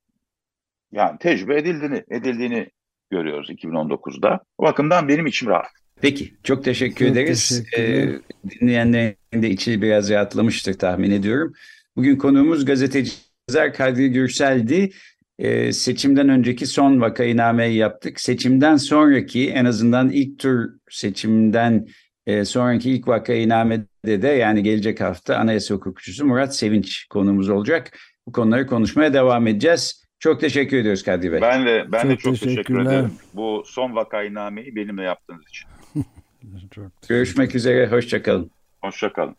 yani 0.92 1.18
tecrübe 1.20 1.58
edildiğini, 1.58 2.04
edildiğini 2.10 2.70
görüyoruz 3.12 3.50
2019'da. 3.50 4.40
O 4.58 4.64
bakımdan 4.64 5.08
benim 5.08 5.26
içim 5.26 5.50
rahat. 5.50 5.66
Peki, 6.02 6.34
çok 6.44 6.64
teşekkür 6.64 7.08
çok 7.08 7.18
ederiz. 7.18 7.64
Ee, 7.78 8.08
dinleyenlerin 8.50 9.16
de 9.34 9.50
içi 9.50 9.82
biraz 9.82 10.10
rahatlamıştır 10.10 10.74
tahmin 10.74 11.12
ediyorum. 11.12 11.54
Bugün 11.96 12.18
konuğumuz 12.18 12.66
gazeteci 12.66 13.12
yazar 13.50 13.74
Kadri 13.74 14.12
Gürsel'di. 14.12 14.92
Ee, 15.40 15.74
seçimden 15.74 16.30
önceki 16.30 16.66
son 16.66 17.02
vakaynameyi 17.02 17.76
yaptık. 17.76 18.20
Seçimden 18.20 18.76
sonraki 18.76 19.50
en 19.50 19.66
azından 19.66 20.10
ilk 20.10 20.40
tur 20.40 20.70
seçimden 20.90 21.88
e, 22.26 22.46
sonraki 22.46 22.92
ilk 22.92 23.08
vakayinamede 23.08 24.22
de 24.22 24.28
yani 24.28 24.64
gelecek 24.64 25.02
hafta 25.02 25.38
anayasa 25.38 25.76
hukukçusu 25.76 26.26
Murat 26.26 26.56
Sevinç 26.56 27.08
konuğumuz 27.10 27.50
olacak. 27.50 28.00
Bu 28.28 28.32
konuları 28.32 28.68
konuşmaya 28.68 29.14
devam 29.14 29.48
edeceğiz. 29.48 30.08
Çok 30.20 30.40
teşekkür 30.40 30.78
ediyoruz 30.78 31.04
Kadri 31.04 31.32
Bey. 31.32 31.42
Ben 31.42 31.66
de 31.66 31.86
ben 31.92 32.02
çok 32.02 32.12
de 32.12 32.18
çok 32.18 32.40
teşekkür 32.40 32.80
ederim. 32.80 33.12
Bu 33.34 33.64
son 33.66 33.96
vakaynameyi 33.96 34.76
benimle 34.76 35.04
yaptığınız 35.04 35.48
için. 35.50 35.70
çok 36.72 36.92
Görüşmek 37.10 37.56
üzere. 37.56 37.88
Hoşçakalın. 37.88 38.52
Hoşçakalın. 38.82 39.36